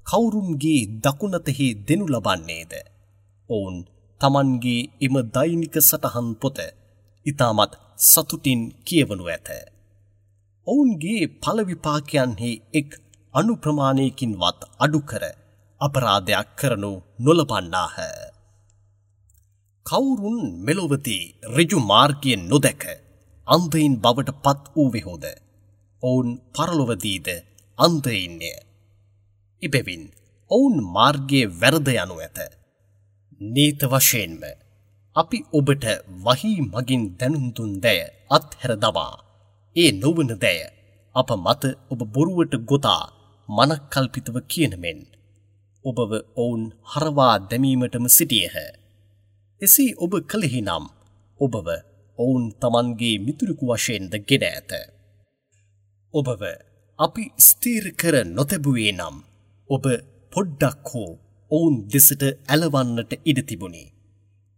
[0.06, 2.72] කවුරුන්ගේ දකුණතෙහි දෙනු ලබන්නේද.
[3.50, 3.76] ඔවුන්
[4.20, 6.58] තමන්ගේ එම දෛනික සටහන් පොත
[7.26, 9.48] ඉතාමත් සතුටින් කියවනු ඇත.
[10.66, 12.90] ඔවුන්ගේ පලවිපාකයන්හි එක්
[13.34, 15.24] අනුප්‍රමාණයකින්වත් අඩුකර
[15.80, 17.96] අපරාධයක් කරනු නොලබන්නාහ.
[19.86, 21.18] කවුරුන් මෙලොවති
[21.56, 22.84] රජු මාර්ගයෙන් නොදැක
[23.46, 25.43] අන්දයින් බවට පත් වූ වෙහෝද.
[26.06, 27.28] ඔවුන් පරලොවදීද
[27.78, 28.52] අන්දඉන්නය.
[29.62, 30.02] ඉබෙවින්
[30.50, 32.38] ඔවුන් මාර්ගයේ වැරද යනු ඇත.
[33.54, 34.42] නීත වශයෙන්ම
[35.16, 35.84] අපි ඔබට
[36.24, 39.14] වහී මගින් දැනුම්තුන් දැය අත්හැර දවා.
[39.76, 40.58] ඒ නොවන දැය
[41.14, 41.62] අප මත
[41.92, 43.02] ඔබ බොරුවට ගොතා
[43.48, 45.00] මනක්කල්පිතව කියනමෙන්.
[45.84, 46.62] ඔබව ඔවුන්
[46.92, 48.56] හරවා දැමීමටම සිටියහ.
[49.60, 50.84] එසේ ඔබ කළෙහි නම්
[51.40, 51.68] ඔබව
[52.18, 54.72] ඔවුන් තමන්ගේ මිතුරකු වශයෙන්ද ගෙන ඇත.
[56.14, 56.42] ඔබව
[56.98, 59.16] අපි ස්තීර කර නොතැබුවේ නම්
[59.70, 59.84] ඔබ
[60.32, 61.10] පොඩ්ඩක් හෝ
[61.50, 63.88] ඔවුන් දෙසට ඇලවන්නට ඉඩ තිබුණේ.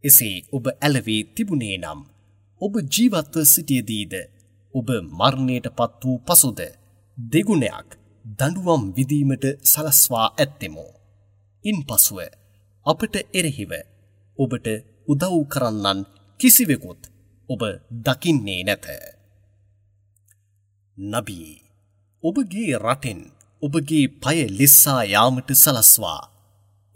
[0.04, 2.00] එසේ ඔබ ඇලවී තිබුණේ නම්
[2.60, 4.14] ඔබ ජීවත්ව සිටියදීද
[4.74, 6.60] ඔබ මරණයට පත් වූ පසුද
[7.18, 7.88] දෙගුණයක්
[8.38, 10.92] දඩුවම් විදීමට සලස්වා ඇත්තෙමෝ.
[11.64, 12.18] ඉන් පසුව
[12.86, 13.72] අපට එරෙහිව
[14.38, 14.66] ඔබට
[15.08, 16.00] උදව් කරන්නන්
[16.40, 17.02] කිසිවෙකුත්
[17.48, 17.62] ඔබ
[18.04, 19.15] දකින්නේ නැත.
[20.98, 21.48] නබී
[22.22, 23.18] ඔබගේ රටෙන්
[23.62, 26.22] ඔබගේ පය ලිස්සා යාමට සලස්වා.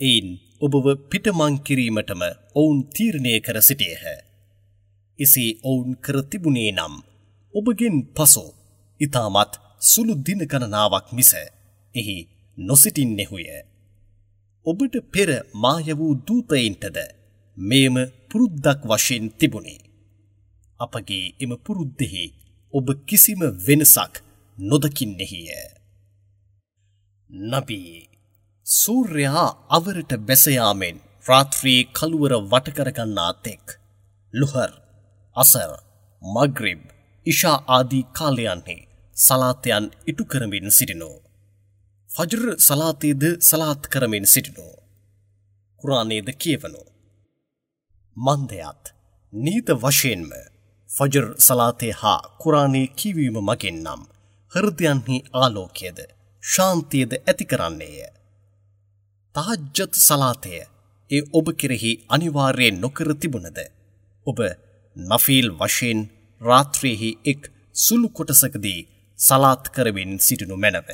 [0.00, 0.28] එයින්
[0.60, 2.22] ඔබව පිටමං කිරීමටම
[2.54, 4.04] ඔවුන් තීරණය කර සිටියහ.
[5.18, 6.94] එසේ ඔවුන් කර තිබුණේ නම්
[7.54, 8.46] ඔබගෙන් පසු
[9.00, 11.32] ඉතාමත් සුළු දින ගණනාවක් මිස
[11.94, 12.18] එහි
[12.58, 13.46] නොසිටින්නෙහුය.
[14.66, 16.98] ඔබට පෙර මාය වූ දූතයින්ටද
[17.56, 17.96] මේම
[18.30, 19.80] පුරුද්දක් වශයෙන් තිබුණේ.
[20.80, 22.24] අපගේ එම පුරුද්දෙහි
[22.74, 24.14] ඔබ කිසිම වෙනසක්
[24.58, 25.48] නොදකින්නෙහිය.
[27.50, 27.94] නබී
[28.66, 33.64] සූර්යා අවරට බැසයාමෙන් රාත්‍රී කළුවර වටකරගන්නා තෙක්.
[34.34, 34.70] ලුහර්
[35.36, 35.72] අසර්
[36.22, 36.82] මග්‍රිබ්
[37.26, 38.78] ඉෂා ආදී කාලයන්හි
[39.16, 41.16] සලාතයන් ඉටු කරමින් සිටිනෝ.
[42.10, 44.74] ෆජර් සලාතයේද සලාත් කරමින් සිටිනෝ.
[45.84, 46.88] කුරානේද කියවනෝ.
[48.16, 48.84] මන්දයත්
[49.32, 50.30] නීත වශයෙන්ම
[50.90, 54.00] ෆජර් සලාතය හා කුරාණී කිවීම මගින් නම්
[54.52, 55.98] හෘදයන්හි ආලෝකයද
[56.42, 57.98] ශාන්තියද ඇති කරන්නේය.
[59.34, 60.52] තහජ්ජත් සලාතය
[61.10, 63.58] ඒ ඔබ කෙරෙහි අනිවාර්යෙන් නොකර තිබුණද.
[64.26, 64.38] ඔබ
[64.96, 66.00] නෆීල් වශයෙන්
[66.40, 67.42] රාත්‍රයෙහි එක්
[67.74, 68.80] සුළු කොටසකදී
[69.18, 70.88] සලාත් කරමින් සිටිනු මැනව.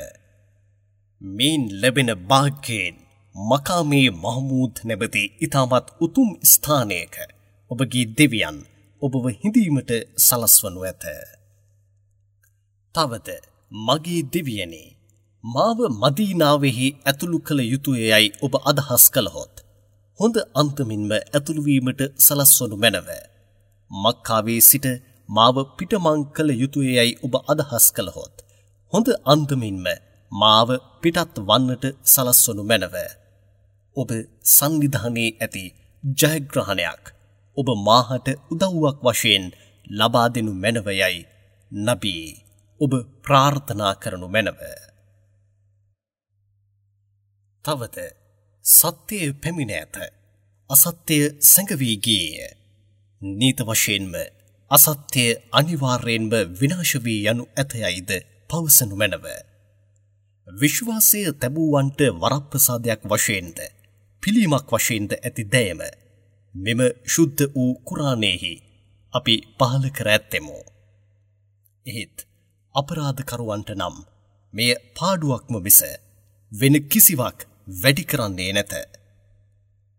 [1.21, 2.95] මීන් ලැබෙන භාග්‍යයෙන්
[3.35, 7.15] මකාමේ මහමූද් නැබති ඉතාමත් උතුම් ස්ථානයක
[7.71, 8.57] ඔබගේ දෙවියන්
[9.01, 11.03] ඔබව හිඳීමට සලස්වනු ඇත.
[12.95, 13.29] තවද
[13.71, 14.87] මගේ දෙවියනේ
[15.43, 19.55] මාව මදීනාවෙහි ඇතුළු කළ යුතුයයයි ඔබ අදහස් කළහොත්.
[20.19, 23.09] හොඳ අන්තමින්ම ඇතුළුවීමට සලස්වනු මැනව.
[23.91, 24.87] මක්කාවේ සිට
[25.29, 28.35] මාව පිටමං කළ යුතුයයයි ඔබ අදහස් කළහොත්.
[28.93, 29.85] හොඳ අන්දමින්ම
[30.31, 30.69] මාව
[31.01, 32.95] පිටත් වන්නට සලස්වනු මැනව.
[33.95, 34.09] ඔබ
[34.55, 35.63] සංවිධානයේ ඇති
[36.03, 37.16] ජයග්‍රහණයක්
[37.57, 39.45] ඔබ මාහට උදව්වක් වශයෙන්
[39.87, 41.17] ලබා දෙනු මැනවයයි
[41.71, 42.27] නබී
[42.81, 42.91] ඔබ
[43.23, 44.59] ප්‍රාර්ථනා කරනු මැනව.
[47.65, 47.97] තවද
[48.65, 49.95] සත්‍යය පැමිණ ඇත
[50.69, 52.47] අසත්‍යය සැඟවී ගියය.
[53.21, 54.13] නීත වශයෙන්ම
[54.71, 58.11] අසත්‍යය අනිවාර්යෙන්ම විනාශ වී යනු ඇතයයිද
[58.49, 59.25] පවසනු මැනව.
[60.47, 63.57] විශ්වාසය තැබූවන්ට වරප්‍රසාදයක් වශයෙන්ද
[64.23, 65.81] පිළීමක් වශයෙන්ද ඇති දෑම
[66.57, 68.53] මෙම ශුද්ධ වූ කුරාණයෙහි
[69.13, 70.57] අපි පහල කර ඇත්තෙමු.
[71.85, 72.17] එහෙත්
[72.75, 73.95] අපරාධකරුවන්ට නම්
[74.53, 75.79] මෙය පාඩුවක්ම මිස
[76.51, 77.39] වෙන කිසිවක්
[77.73, 78.73] වැඩි කරන්නේ නැත.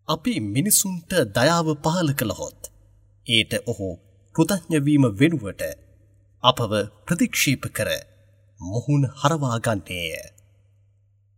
[0.08, 2.60] අපි මිනිසුන්ට දයාව පහල කළහොත්
[3.26, 3.88] ඒට ඔහු
[4.34, 5.62] කෘතඥවීම වෙනුවට
[6.42, 6.72] අපව
[7.06, 7.90] ප්‍රතික්ෂේප කර
[8.60, 10.12] මොහුන් හරවාගන්නේය.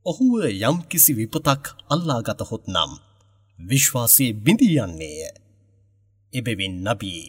[0.07, 2.93] ඔහුව යම් කිසි විපතක් අල්ලාගතහොත් නම්
[3.69, 5.21] විශ්වාසයේ බිඳී යන්නේය.
[6.33, 7.23] එබැවින් නබී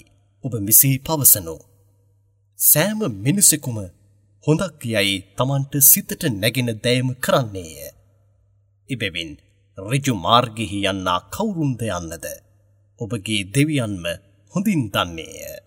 [0.43, 1.55] ඔබ මෙසේ පවසනු.
[2.59, 3.77] සෑම මිනිසෙකුම
[4.43, 7.73] හොඳක් යයි තමන්ට සිතට නැගෙන දෑම කරන්නේය.
[8.89, 9.31] එබැවින්
[9.77, 12.25] රිජු මාර්ගෙහි යන්නා කවුරුන්ද යන්නද.
[12.99, 14.05] ඔබගේ දෙවියන්ම
[14.53, 15.61] හොඳින් දන්නේය.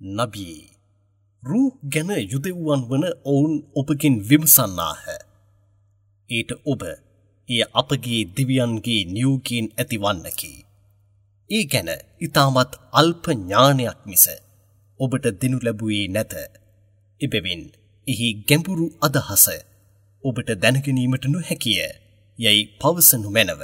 [0.00, 0.58] නබී
[1.42, 5.02] රූ ගැන යුදෙව්වන් වන ඔවුන් ඔබගෙන් විමසන්නාහ.
[6.30, 6.82] ඊට ඔබ
[7.48, 10.52] එය අපගේ දිවියන්ගේ නියෝගීන් ඇතිවන්නකි.
[11.50, 14.24] ඒ ගැන ඉතාමත් අල්ප ඥානයක් මිස
[15.00, 16.32] ඔබට දෙනු ලැබුවේ නැත.
[17.20, 17.62] එබැවින්
[18.08, 19.46] එහි ගැඹුරු අදහස
[20.24, 21.80] ඔබට දැනගැනීමට නොහැකිය
[22.38, 23.62] යැයි පවසනු මැනව.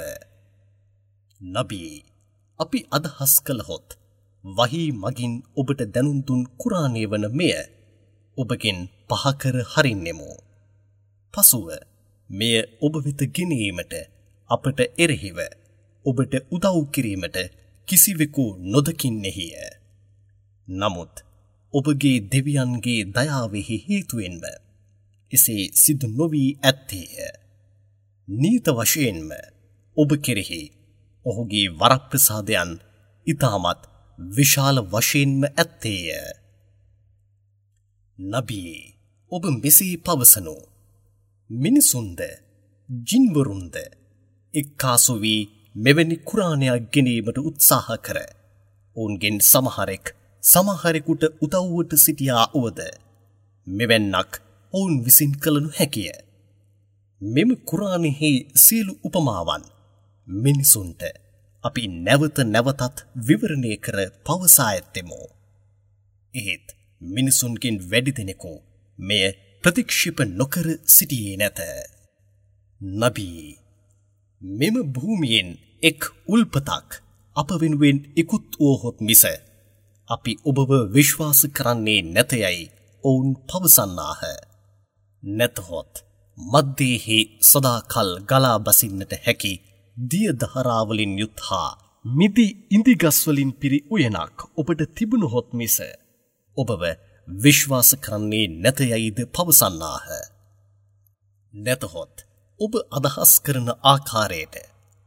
[1.41, 1.91] නබී
[2.59, 3.87] අපි අදහස් කළහොත්
[4.45, 7.53] වහී මගින් ඔබට දැනුන්තුන් කුරාණය වන මෙය
[8.37, 8.79] ඔබගෙන්
[9.09, 10.29] පහකර හරින්නෙමු.
[11.33, 11.67] පසුව
[12.31, 13.93] මෙය ඔබ වෙත ගෙනීමට
[14.49, 15.39] අපට එරෙහිව
[16.05, 17.37] ඔබට උදව් කිරීමට
[17.87, 19.55] කිසිවෙකු නොදකින්නෙහිය.
[20.67, 21.13] නමුත්
[21.73, 24.43] ඔබගේ දෙවියන්ගේ දයාවෙහි හේතුවෙන්ම
[25.31, 27.31] එසේ සිදු නොවී ඇත්තේය.
[28.27, 29.29] නීත වශයෙන්ම
[29.97, 30.61] ඔබ කෙරෙහි
[31.25, 32.71] ඔහුගේ වරප්‍රසාදයන්
[33.27, 33.81] ඉතාමත්
[34.19, 36.09] විශාල වශයෙන්ම ඇත්තේය.
[38.19, 38.75] නබී
[39.31, 40.70] ඔබ මෙසේ පවසනු
[41.51, 42.19] මිනිසුන්ද
[42.89, 43.75] ජින්වරුන්ද
[44.53, 45.41] එක්කාසු වී
[45.75, 48.17] මෙවැනි කුරාණයක් ගෙනීමට උත්සාහ කර
[48.97, 50.05] ඔවුන්ගෙන් සමහරෙක්
[50.43, 52.79] සමහරෙකුට උදව්වට සිටියා වුවද
[53.67, 54.31] මෙවැන්නක්
[54.73, 56.11] ඔවුන් විසින් කළනු හැකිය.
[57.21, 59.63] මෙම කුරාණෙහි සියලු උපමාවන්
[60.27, 61.01] මිනිසුන්ට
[61.63, 62.97] අපි නැවත නැවතත්
[63.27, 65.21] විවරණය කර පවසා ඇත්තෙමු.
[66.33, 66.67] එහෙත්
[67.01, 68.53] මිනිසුන්ගෙන් වැඩි දෙනෙකු
[68.99, 71.59] මෙය ප්‍රතික්ෂිප නොකර සිටියේ නැත.
[72.81, 73.41] නබී
[74.41, 75.49] මෙම භූමියෙන්
[75.83, 76.89] එක් උල්පතක්
[77.35, 79.23] අප වෙනුවෙන් ඉකුත් වූහොත් මිස
[80.09, 82.71] අපි ඔබව විශ්වාස කරන්නේ නැතයයි
[83.03, 84.21] ඔවුන් පවසන්නාහ.
[85.23, 85.93] නැතහොත්
[86.37, 89.53] මධ්‍යයෙහි සදාකල් ගලා බසින්නට හැකි
[89.97, 91.71] දිය දහරාවලින් යුත් හා
[92.05, 95.77] මිදි ඉන්දිගස්වලින් පිරි උයනක් ඔබට තිබුණහොත් මිස
[96.57, 96.83] ඔබව
[97.33, 100.07] විශ්වාස කරන්නේ නැතයයිද පවසන්නාහ.
[101.53, 102.15] නැතහොත්
[102.59, 104.55] ඔබ අදහස් කරන ආකාරයට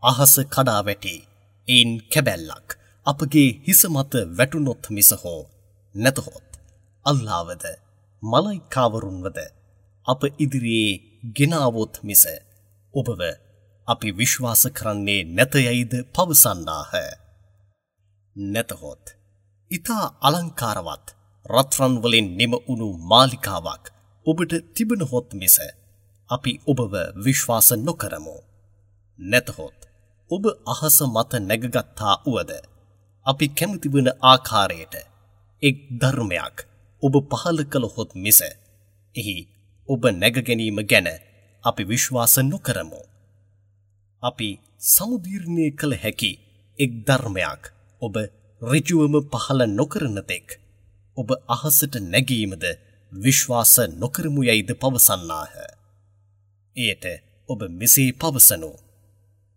[0.02, 1.16] අහස කඩා වැටි
[1.68, 2.68] එයින් කැබැල්ලක්
[3.06, 5.42] අපගේ හිස මත වැටුනොත් මිස හෝ
[5.94, 6.48] නැතහොත්
[7.06, 7.64] අල්ලාවද
[8.22, 9.38] මලයිකාවරුන්වද
[10.06, 11.02] අප ඉදිරියේ
[11.36, 12.24] ගෙනාවොත් මිස
[12.94, 13.20] ඔබව
[13.88, 16.92] අපි විශ්වාස කරන්නේ නැතයයිද පවසන්නාහ.
[18.36, 19.04] නැතහොත්
[19.70, 21.06] ඉතා අලංකාරවත්
[21.46, 23.84] රත්රන් වලින් නිම වුණු මාලිකාවක්
[24.26, 25.56] ඔබට තිබෙනහොත් මිස
[26.30, 28.36] අපි ඔබව විශ්වාස නොකරමු.
[29.18, 29.78] නැතහොත්
[30.30, 32.52] ඔබ අහස මත නැගගත්තා වුවද
[33.26, 34.94] අපි කැමති වන ආකාරයට
[35.62, 36.56] එක් ධර්මයක්
[37.02, 38.40] ඔබ පහල කළහොත් මිස
[39.14, 39.36] එහි
[39.88, 41.08] ඔබ නැග ගැනීම ගැන
[41.64, 43.00] අපි විශ්වාස නොකරමු.
[44.22, 44.48] අපි
[44.86, 46.32] සමුදීර්ණය කළ හැකි
[46.78, 47.62] එක් ධර්මයක්
[48.02, 48.14] ඔබ
[48.62, 50.63] ඍජුවම පහල නොකරන තෙක්
[51.16, 52.64] ඔබ අහසට නැගීමද
[53.12, 55.52] විශ්වාස නොකරමු යයිද පවසන්නාහ.
[56.76, 57.04] එයට
[57.48, 58.70] ඔබ මෙසේ පවසනු.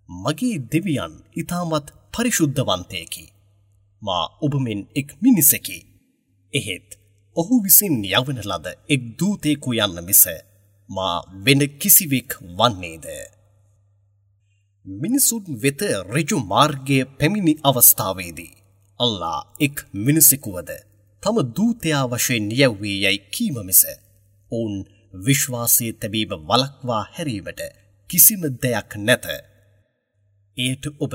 [0.09, 3.25] මගේ දෙවියන් ඉතාමත් පරිශුද්ධවන්තයකි.
[4.01, 5.77] මා ඔබමෙන් එක් මිනිසකි.
[6.53, 6.89] එහෙත්
[7.35, 10.23] ඔහු විසින් යවන ලද එක් දූතයෙකු යන්න මිස
[10.89, 13.05] මා වෙන කිසිවෙක් වන්නේද.
[14.85, 18.57] මිනිසුන් වෙත රජු මාර්ගය පැමිණි අවස්ථාවේදී.
[18.99, 20.69] අල්ලා එක් මිනිසෙකුවද
[21.23, 23.81] තම දූතයා වශයෙන් නියව්වේ යැයි කීම මිස.
[24.51, 24.75] ඔවුන්
[25.25, 27.61] විශ්වාසය තැබීම වලක්වා හැරීමට
[28.09, 29.25] කිසිම දෙයක් නැත.
[30.57, 31.13] එයට ඔබ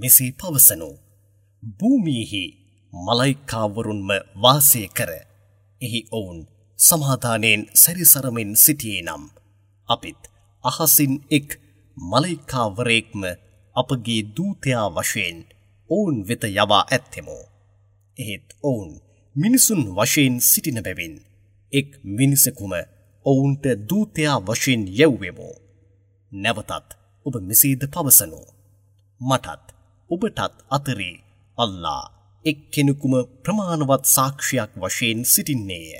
[0.00, 0.90] මෙසේ පවසනු.
[1.78, 2.44] භූමියෙහි
[2.92, 4.10] මලයිකාවරුන්ම
[4.42, 5.10] වාසය කර
[5.80, 6.38] එහි ඔවුන්
[6.78, 9.24] සමාධානයෙන් සැරිසරමින් සිටියේ නම්
[9.88, 10.22] අපිත්
[10.64, 11.48] අහසින් එක්
[11.96, 13.22] මලයිකාවරයෙක්ම
[13.76, 15.38] අපගේ දූතයා වශයෙන්
[15.90, 17.44] ඔවුන් වෙත යවා ඇත්තෙමෝ.
[18.16, 19.05] එහෙත් ඔවුන්
[19.36, 21.14] මිනිසුන් වශයෙන් සිටින බැවින්
[21.72, 22.72] එක් මිනිසකුම
[23.26, 25.54] ඔවුන්ට දූතයා වශයෙන් යැව්වෙමෝ.
[26.32, 26.90] නැවතත්
[27.26, 28.40] ඔබ මෙසේද පවසනු.
[29.20, 29.66] මටත්
[30.10, 31.16] ඔබටත් අතරේ
[31.58, 32.04] අල්ලා
[32.44, 33.14] එක් කෙනෙකුම
[33.44, 35.90] ප්‍රමාණවත් සාක්ෂයක් වශයෙන් සිටින්නේය.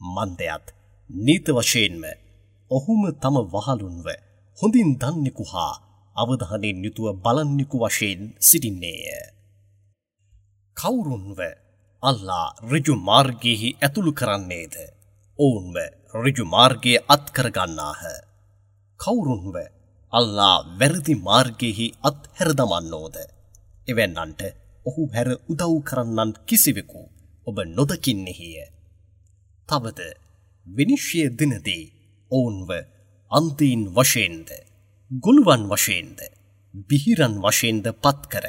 [0.00, 0.66] මන්දයත්
[1.10, 2.02] නීත වශයෙන්ම
[2.70, 4.06] ඔහුම තම වහලුන්ව
[4.58, 5.74] හොඳින් දන්නෙකු හා
[6.16, 9.06] අවධානයෙන් යුතුව බලන්නෙකු වශයෙන් සිටින්නේය.
[10.76, 11.40] කවුරුන්ව
[12.02, 14.74] අල්ලා ඍජු මාර්ගයෙහි ඇතුළු කරන්නේද?
[15.38, 15.76] ඔවුන්ව
[16.14, 18.02] ඍජු මාර්ගයේ අත්කරගන්නාහ.
[19.00, 19.56] කවුරුන්ව
[20.12, 23.16] අල්ලා වැරදි මාර්ගයෙහි අත්හැර දමන්නෝද?
[23.88, 24.42] එවැන්නන්ට
[24.86, 27.02] ඔහු හැර උදව් කරන්නන් කිසිවෙකු
[27.46, 28.56] ඔබ නොදකින්නෙහිය.
[29.68, 30.00] තවද
[30.66, 31.84] විනිශ්්‍යය දිනදී
[32.30, 32.70] ඔවුන්ව
[33.32, 34.48] අන්තීන් වශයෙන්ද
[35.10, 36.18] ගුළුවන් වශයෙන්ද
[36.88, 38.46] බිහිරන් වශයෙන්ද පත්කර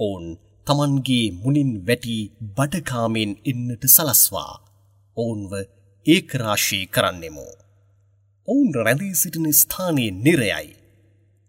[0.00, 0.26] ඔවුන්
[0.68, 2.22] තමන්ගේ මුනින් වැටී
[2.56, 4.54] බඩකාමෙන් එන්නට සලස්වා
[5.16, 5.52] ඔවුන්ව
[6.06, 7.46] ඒකරාශී කරන්නෙමු.
[8.48, 10.68] ඔවුන් රැඳී සිටින ස්ථානයේ නිරයයි.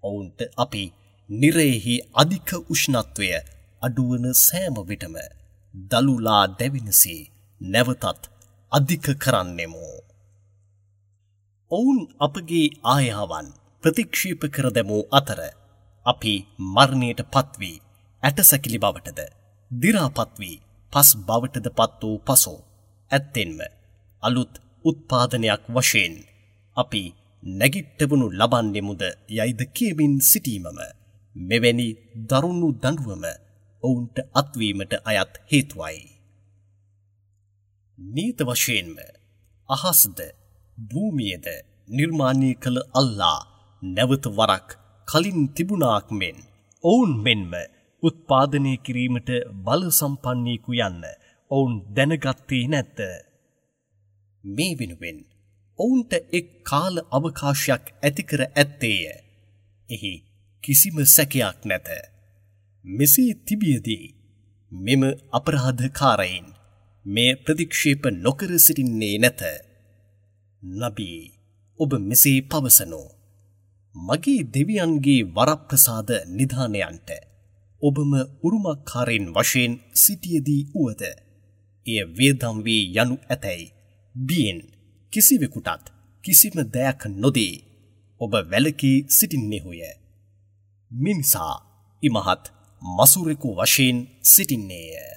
[0.03, 0.84] ඔවුන්ට අපි
[1.30, 3.30] නිරයෙහි අධික උෂ්ණත්වය
[3.82, 5.15] අඩුවන සෑම විටම
[5.74, 7.22] දළුලා දැවෙනසේ
[7.61, 8.24] නැවතත්
[8.72, 9.86] අධික කරන්නෙමු.
[11.72, 13.47] ඔවුන් අපගේ ආයාවන්
[13.84, 15.39] ප්‍රතික්ෂීප කර දැමූ අතර
[16.05, 16.34] අපි
[16.74, 17.78] මරණයට පත්වී
[18.24, 19.20] ඇටසැකිලි බවටද
[19.72, 20.55] දිරාපත්වී
[20.93, 22.55] පස් බවටද පත් වූ පසු
[23.11, 23.59] ඇත්තෙන්ම
[24.24, 24.53] අලුත්
[24.86, 26.15] උත්පාදනයක් වශයෙන්
[26.78, 27.03] අපි
[27.43, 30.80] නැගිට්ටවනු ලබන්නෙමුද යයිද කියමින් සිටීමම
[31.36, 31.88] මෙවැනි
[32.30, 33.26] දරුණු දඩුවම
[33.84, 35.99] ඔවුන්ට අත්වීමට අයත් හේතුවයි.
[37.97, 38.95] නීත වශයෙන්ම
[39.70, 40.20] අහස්ද
[40.78, 41.47] භූමියද
[41.89, 43.39] නිර්මාණය කළ අල්ලා
[43.82, 44.70] නැවත වරක්
[45.07, 46.38] කලින් තිබුණාක් මෙන්
[46.84, 47.53] ඔවුන් මෙන්ම
[48.04, 49.30] උත්පාදනය කිරීමට
[49.66, 51.04] බල සම්පන්නීකු යන්න
[51.52, 53.00] ඔවුන් දැනගත්තේ නැත්ත.
[54.43, 55.20] මේ වෙනුවෙන්
[55.80, 59.02] ඔවුන්ට එක් කාල අවකාශයක් ඇතිකර ඇත්තේය.
[59.89, 60.14] එහි
[60.64, 61.88] කිසිම සැකයක් නැත.
[62.86, 64.06] මෙසේ තිබියදී
[64.72, 66.47] මෙම අපරාධකාරයින්
[67.06, 69.41] මේ ප්‍රතික්ෂේප නොකර සිටින්නේ නැත.
[70.62, 71.22] නබී
[71.80, 73.08] ඔබ මෙසේ පවසනෝ.
[73.95, 77.28] මගේ දෙවියන්ගේ වරප්‍රසාද නිධානයන්ට
[77.82, 78.11] ඔබම
[78.43, 81.01] උරුමක්කාරෙන් වශයෙන් සිටියදී වුවද
[81.86, 83.73] එය වේදම් වී යනු ඇතැයි
[84.15, 84.59] බියෙන්
[85.13, 85.86] කිසිවෙකුටත්
[86.23, 87.55] කිසිම දෙයක් නොදී
[88.21, 89.82] ඔබ වැලකී සිටින්නෙහුය.
[90.91, 91.55] මිනිසා
[92.03, 92.43] ඉමහත්
[92.82, 95.07] මසුරෙකු වශයෙන් සිටින්නේය.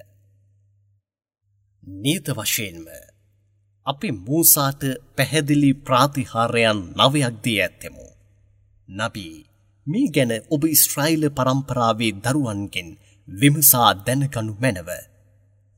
[1.83, 2.87] නීත වශයෙන්ම
[3.87, 4.83] අපි මූසාට
[5.17, 8.07] පැහැදිලි ප්‍රාතිහාරයන් නවයක් දී ඇත්තෙමු.
[8.89, 9.37] නබී
[9.87, 12.89] මේ ගැන ඔබ ඉස්ට්‍රයිල පරම්පරාවේ දරුවන්ගෙන්
[13.29, 14.91] විමසා දැනගනු මැනව.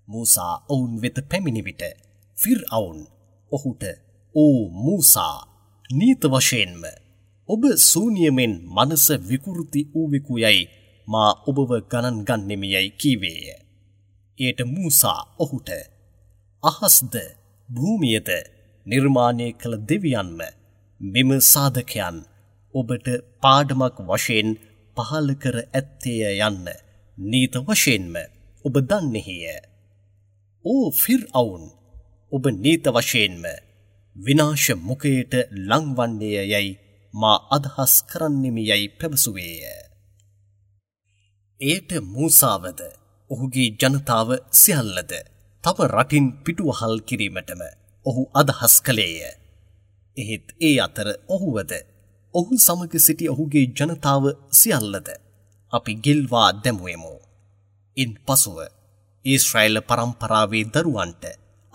[0.09, 1.83] මූසා ඔවුන් වෙත පැමිණි විට
[2.39, 3.01] ෆිර් අවුන්
[3.53, 3.83] ඔහුට
[4.35, 5.37] ඕ මූසා
[5.91, 6.83] නීත වශයෙන්ම
[7.49, 10.71] ඔබ සූනියමෙන් මනස විකෘති වූවෙකු යැයි
[11.09, 13.45] මා ඔබව ගණන් ගන්නෙමියයි කීවේය.
[14.39, 15.71] එයට මූසා ඔහුට
[16.63, 17.15] අහස්ද
[17.69, 18.29] භූමියද
[18.87, 20.39] නිර්මාණය කළ දෙවියන්ම
[21.01, 22.17] මෙම සාධකයන්
[22.75, 23.09] ඔබට
[23.43, 24.49] පාඩමක් වශයෙන්
[24.97, 26.67] පහල කර ඇත්තේය යන්න
[27.19, 28.17] නීත වශයෙන්ම
[28.65, 29.47] ඔබ දන්නෙහිය.
[30.65, 31.65] ඕ ෆිර් අවුන්
[32.33, 33.45] ඔබ නීත වශයෙන්ම
[34.17, 36.73] විනාශ මුකයට ලංවන්නේය යැයි
[37.15, 39.63] මා අදහස් කරන්නෙමි යැයි පැවසුවේය.
[41.61, 42.81] එයට මූසාවද
[43.31, 45.13] ඔහුගේ ජනතාව සියල්ලද
[45.65, 47.63] තම රටින් පිටුවහල් කිරීමටම
[48.07, 49.19] ඔහු අදහස් කළේය.
[50.17, 51.73] එහෙත් ඒ අතර ඔහුවද
[52.35, 55.09] ඔහු සමග සිටි ඔහුගේ ජනතාව සියල්ලද
[55.73, 57.15] අපි ගෙල්වා දැමුවෙමු.
[57.97, 58.59] ඉන් පසුව
[59.25, 61.25] ඊශ්‍රයිල පරම්පරාවේ දරුවන්ට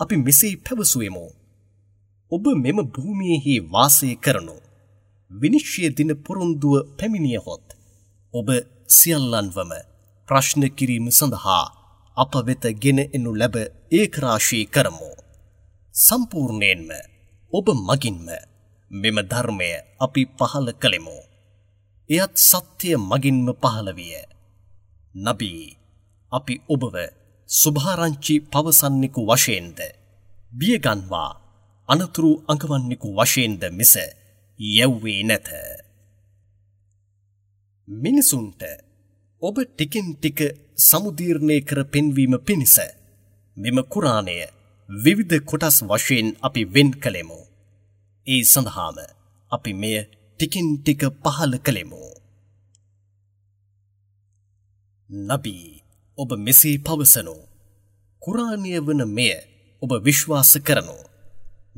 [0.00, 1.24] අපි මෙසේ පැවසුවෙමු.
[2.32, 4.56] ඔබ මෙම භූමියෙහි වාසය කරනු.
[5.30, 7.66] විනිශ්්‍යය දින පොරොන්දුව පැමිණියහොත්.
[8.34, 8.48] ඔබ
[8.88, 9.72] සියල්ලන්වම
[10.28, 11.64] ප්‍රශ්න කිරීම සඳහා
[12.16, 13.56] අප වෙත ගෙන එනු ලැබ
[13.92, 15.10] ඒකරාශී කරමු.
[15.94, 16.90] සම්පූර්ණයෙන්ම
[17.52, 18.28] ඔබ මගින්ම
[18.90, 21.18] මෙම ධර්මය අපි පහල කළෙමු.
[22.10, 24.14] එයත් සත්‍යය මගින්ම පහළ විය.
[25.14, 25.76] නබී
[26.32, 26.94] අපි ඔබව
[27.48, 29.78] සුභාරංචි පවසන්නෙකු වශයෙන්ද.
[30.52, 31.30] බියගන්වා
[31.88, 33.94] අනතුරු අඟවන්නෙකු වශයෙන්ද මිස
[34.60, 35.48] යැව්වේ නැත.
[37.88, 38.62] මිනිසුන්ට
[39.42, 40.40] ඔබ ටිකෙන් ටික
[40.78, 42.76] සමුදීර්ණය කර පෙන්වීම පිණිස
[43.56, 44.38] මෙම කුරාණය
[44.88, 47.40] විවිධ කොටස් වශයෙන් අපි වෙන් කළෙමු.
[48.26, 48.98] ඒ සඳහාම
[49.52, 49.96] අපි මෙය
[50.40, 52.02] ටිකින් ටික පහල කළෙමු.
[55.10, 55.68] නබී
[56.18, 57.36] ඔබ මෙසේ පවසනු.
[58.22, 59.32] කුරාණය වන මෙය
[59.82, 60.96] ඔබ විශ්වාස කරනු.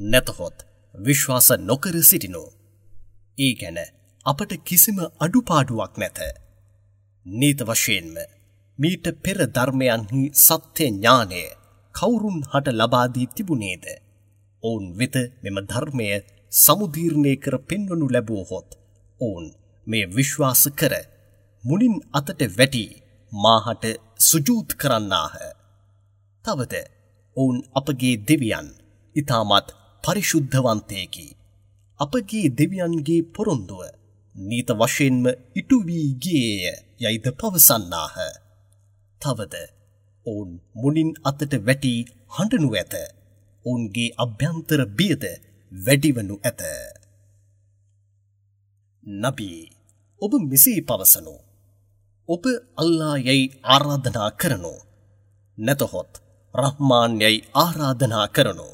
[0.03, 0.57] නැතහොත්
[0.95, 2.45] විශ්වාස නොකර සිටිනු.
[3.39, 3.79] ඒ ගැන
[4.27, 6.19] අපට කිසිම අඩුපාඩුවක් නැත.
[7.27, 8.15] නීත වශයෙන්ම
[8.79, 11.43] මීට පෙර ධර්මයන්හි සත්‍ය ඥානය
[11.95, 13.85] කවුරුන් හට ලබාදී තිබුණේද?
[14.63, 16.09] ඔවුන් වෙත මෙම ධර්මය
[16.53, 18.69] සමුදීර්ණය කර පෙන්වනු ලැබුවහොත්
[19.21, 19.47] ඔවුන්
[19.87, 20.95] මේ විශ්වාස කර
[21.65, 22.85] මුලින් අතට වැටි
[23.33, 23.85] මාහට
[24.21, 25.35] සුජූත් කරන්නාහ.
[26.45, 26.75] තවද
[27.37, 28.69] ඔවුන් අපගේ දෙවියන්
[29.17, 29.69] ඉතාමත්
[30.05, 31.27] පරිශුද්ධවන්තයකි.
[32.01, 33.83] අපගේ දෙවියන්ගේ පොරොන්දුව
[34.35, 35.25] නීත වශයෙන්ම
[35.57, 38.17] ඉටු වී ගියේය යයිද පවසන්නාහ.
[39.21, 39.55] තවද
[40.27, 41.95] ඔවුන් මුලින් අතට වැටි
[42.29, 42.95] හඬනු ඇත.
[43.65, 45.25] ඔවුන්ගේ අභ්‍යන්තර බියද
[45.73, 46.61] වැඩිවනු ඇත.
[49.05, 49.61] නබී
[50.21, 51.35] ඔබ මෙසේ පවසනු.
[52.29, 52.45] ඔබ
[52.77, 54.75] අල්ලා යැයි ආරාධනා කරනු.
[55.59, 56.13] නැතහොත්
[56.55, 58.69] රහ්මාන් යැයි ආරාධනා කරනු.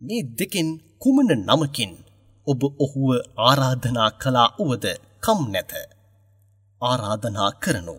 [0.00, 0.68] මේ දෙකෙන්
[0.98, 1.92] කුමන නමකින්
[2.46, 3.10] ඔබ ඔහුව
[3.40, 4.86] ආරාධනා කලා වුවද
[5.22, 5.72] කම් නැත.
[6.82, 7.96] ආරාධනා කරනු.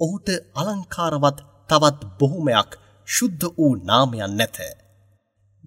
[0.00, 1.38] ඔහුට අලංකාරවත්
[1.68, 2.70] තවත් බොහොමයක්
[3.08, 4.58] ශුද්ධ වූ නාමයන් නැත.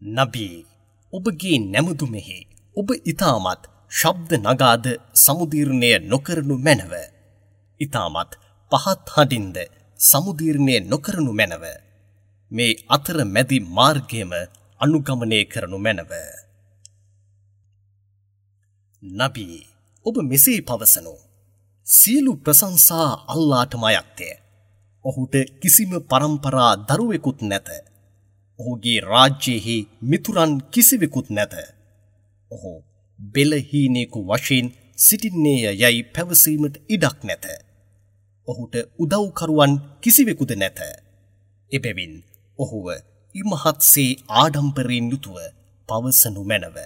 [0.01, 0.65] නබී
[1.13, 2.39] ඔබගේ නැමුදුමෙහි
[2.75, 4.85] ඔබ ඉතාමත් ශබ්ද නගාද
[5.15, 6.93] සමුදීර්ණය නොකරනු මැනව.
[7.81, 8.31] ඉතාමත්
[8.71, 9.57] පහත් හඩින්ද
[9.99, 11.63] සමුදීර්ණය නොකරනු මැනව.
[12.51, 14.31] මේ අතර මැදි මාර්ගයම
[14.79, 16.11] අනුගමනය කරනු මැනව.
[19.03, 19.57] නබී
[20.05, 21.15] ඔබ මෙසේ පවසනු.
[21.87, 24.29] සියලු ප්‍රසංසා අල්ලාටම අයක්තය.
[25.05, 27.86] ඔහුට කිසිම පරම්පරා දරුවෙකුත් නැත.
[28.59, 31.53] ඔහුගේ රාජ්‍යයෙහි මිතුරන් කිසිවෙකුත් නැත.
[32.51, 32.71] ඔහු
[33.19, 37.45] බෙලහීනෙකු වශයෙන් සිටින්නේය යැයි පැවසීමට ඉඩක් නැත.
[38.47, 40.79] ඔහුට උදව්කරුවන් කිසිවෙකුද නැත.
[41.71, 42.13] එබැවින්
[42.59, 42.87] ඔහුව
[43.35, 45.37] ඉමහත්සේ ආඩම්පරයෙන් යුතුව
[45.89, 46.77] පවසනු මැනව.